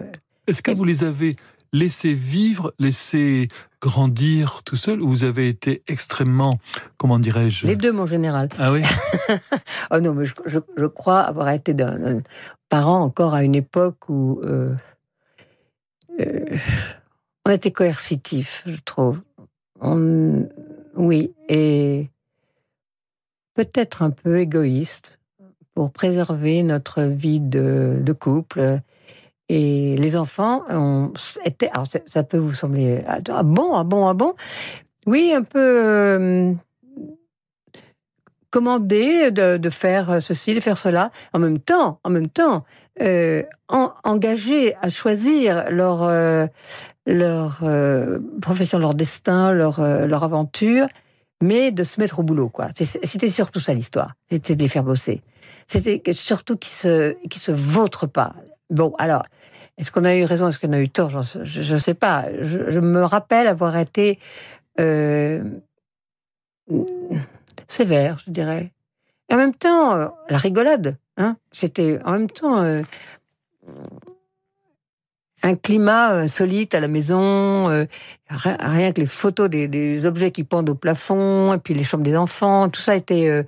[0.47, 1.37] Est-ce que vous les avez
[1.73, 3.49] laissés vivre, laissés
[3.81, 6.59] grandir tout seul ou vous avez été extrêmement,
[6.99, 7.67] comment dirais-je?
[7.67, 8.49] Les deux, mon général.
[8.59, 8.83] Ah oui?
[9.91, 12.23] Oh non, mais je, crois avoir été d'un
[12.69, 14.75] parent encore à une époque où euh,
[16.21, 16.45] euh,
[17.47, 19.23] on était coercitif, je trouve.
[20.97, 22.09] oui, et
[23.55, 25.19] peut-être un peu égoïste
[25.75, 28.81] pour préserver notre vie de couple
[29.49, 31.13] et les enfants ont
[31.45, 31.69] été.
[31.71, 34.35] Alors, ça peut vous sembler ah, ah bon, ah bon, ah bon?
[35.07, 36.53] Oui, un peu euh,
[38.51, 41.11] commandé de, faire ceci, de faire cela.
[41.33, 42.65] En même temps, en même temps,
[43.01, 43.43] euh,
[44.05, 46.47] engagés à choisir leur euh,
[47.07, 50.87] leur euh, profession, leur destin, leur leur aventure,
[51.41, 52.69] mais de se mettre au boulot, quoi.
[52.77, 54.13] C'était surtout ça l'histoire.
[54.31, 55.23] C'était de les faire bosser.
[55.67, 58.35] C'était surtout qu'ils se qu'ils se vautrent pas.
[58.73, 59.23] Bon, alors,
[59.77, 61.23] est-ce qu'on a eu raison, est-ce qu'on a eu tort?
[61.23, 62.25] Je ne sais pas.
[62.41, 64.19] Je, me rappelle avoir été
[64.81, 65.45] euh,
[67.69, 68.73] sévère, je dirais.
[69.29, 70.97] Et en même temps, euh, la rigolade.
[71.19, 72.81] Hein, C'était en même temps euh,
[75.43, 77.67] un climat insolite à la maison,
[78.31, 82.17] rien que les photos des, objets qui pendent au plafond, et puis les chambres des
[82.17, 83.45] enfants, tout ça était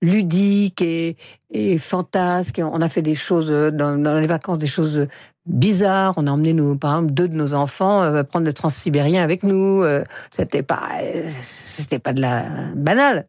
[0.00, 1.16] ludique et,
[1.50, 2.60] et fantasque.
[2.62, 5.08] On a fait des choses dans, dans les vacances, des choses
[5.48, 6.14] bizarres.
[6.16, 9.42] On a emmené nous, par exemple, deux de nos enfants euh, prendre le transsibérien avec
[9.42, 9.82] nous.
[9.82, 10.82] Euh, c'était pas,
[11.26, 12.44] c'était pas de la
[12.74, 13.26] banale.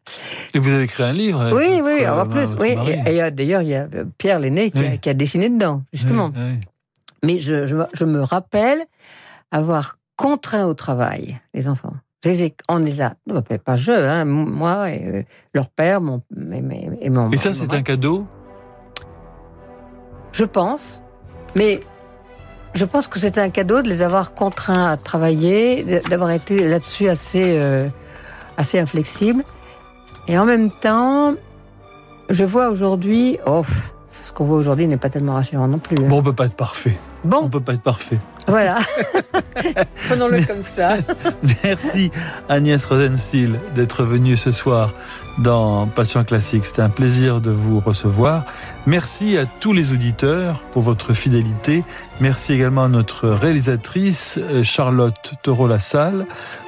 [0.54, 1.50] Et vous avez écrit un livre.
[1.52, 2.76] Oui, oui, en plus, oui.
[3.06, 6.32] Et, d'ailleurs, il y a Pierre l'aîné qui, a dessiné dedans, justement.
[7.22, 8.78] Mais je, je, me rappelle
[9.50, 11.92] avoir contraint au travail les enfants
[12.68, 13.14] on les a,
[13.64, 15.22] pas je, hein, moi et euh,
[15.54, 16.22] leur père, mon,
[17.00, 17.30] et, mon.
[17.30, 18.26] Et ça, c'est un cadeau?
[20.32, 21.00] Je pense.
[21.56, 21.80] Mais
[22.74, 27.08] je pense que c'est un cadeau de les avoir contraints à travailler, d'avoir été là-dessus
[27.08, 27.88] assez, euh,
[28.56, 29.42] assez inflexible.
[30.28, 31.34] Et en même temps,
[32.28, 33.62] je vois aujourd'hui, oh,
[34.24, 35.96] ce qu'on voit aujourd'hui n'est pas tellement rassurant non plus.
[35.98, 36.08] Hein.
[36.08, 36.96] Bon, on peut pas être parfait.
[37.24, 37.40] Bon.
[37.42, 38.18] On peut pas être parfait.
[38.50, 38.78] Voilà.
[40.08, 40.96] Prenons-le comme ça.
[41.64, 42.10] Merci
[42.48, 44.92] Agnès Rosenstiel d'être venue ce soir
[45.38, 46.66] dans Passion Classique.
[46.66, 48.44] C'était un plaisir de vous recevoir.
[48.86, 51.84] Merci à tous les auditeurs pour votre fidélité.
[52.20, 56.26] Merci également à notre réalisatrice euh, Charlotte Taureau-Lassalle.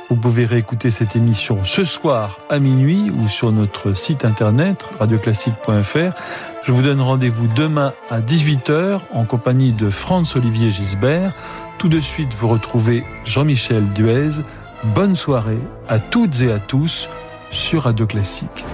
[0.09, 6.15] Vous pouvez réécouter cette émission ce soir à minuit ou sur notre site internet radioclassique.fr.
[6.63, 11.33] Je vous donne rendez-vous demain à 18h en compagnie de Franz-Olivier Gisbert.
[11.83, 14.45] Tout de suite, vous retrouvez Jean-Michel Duez.
[14.95, 15.59] Bonne soirée
[15.89, 17.09] à toutes et à tous
[17.51, 18.65] sur Radio Classique.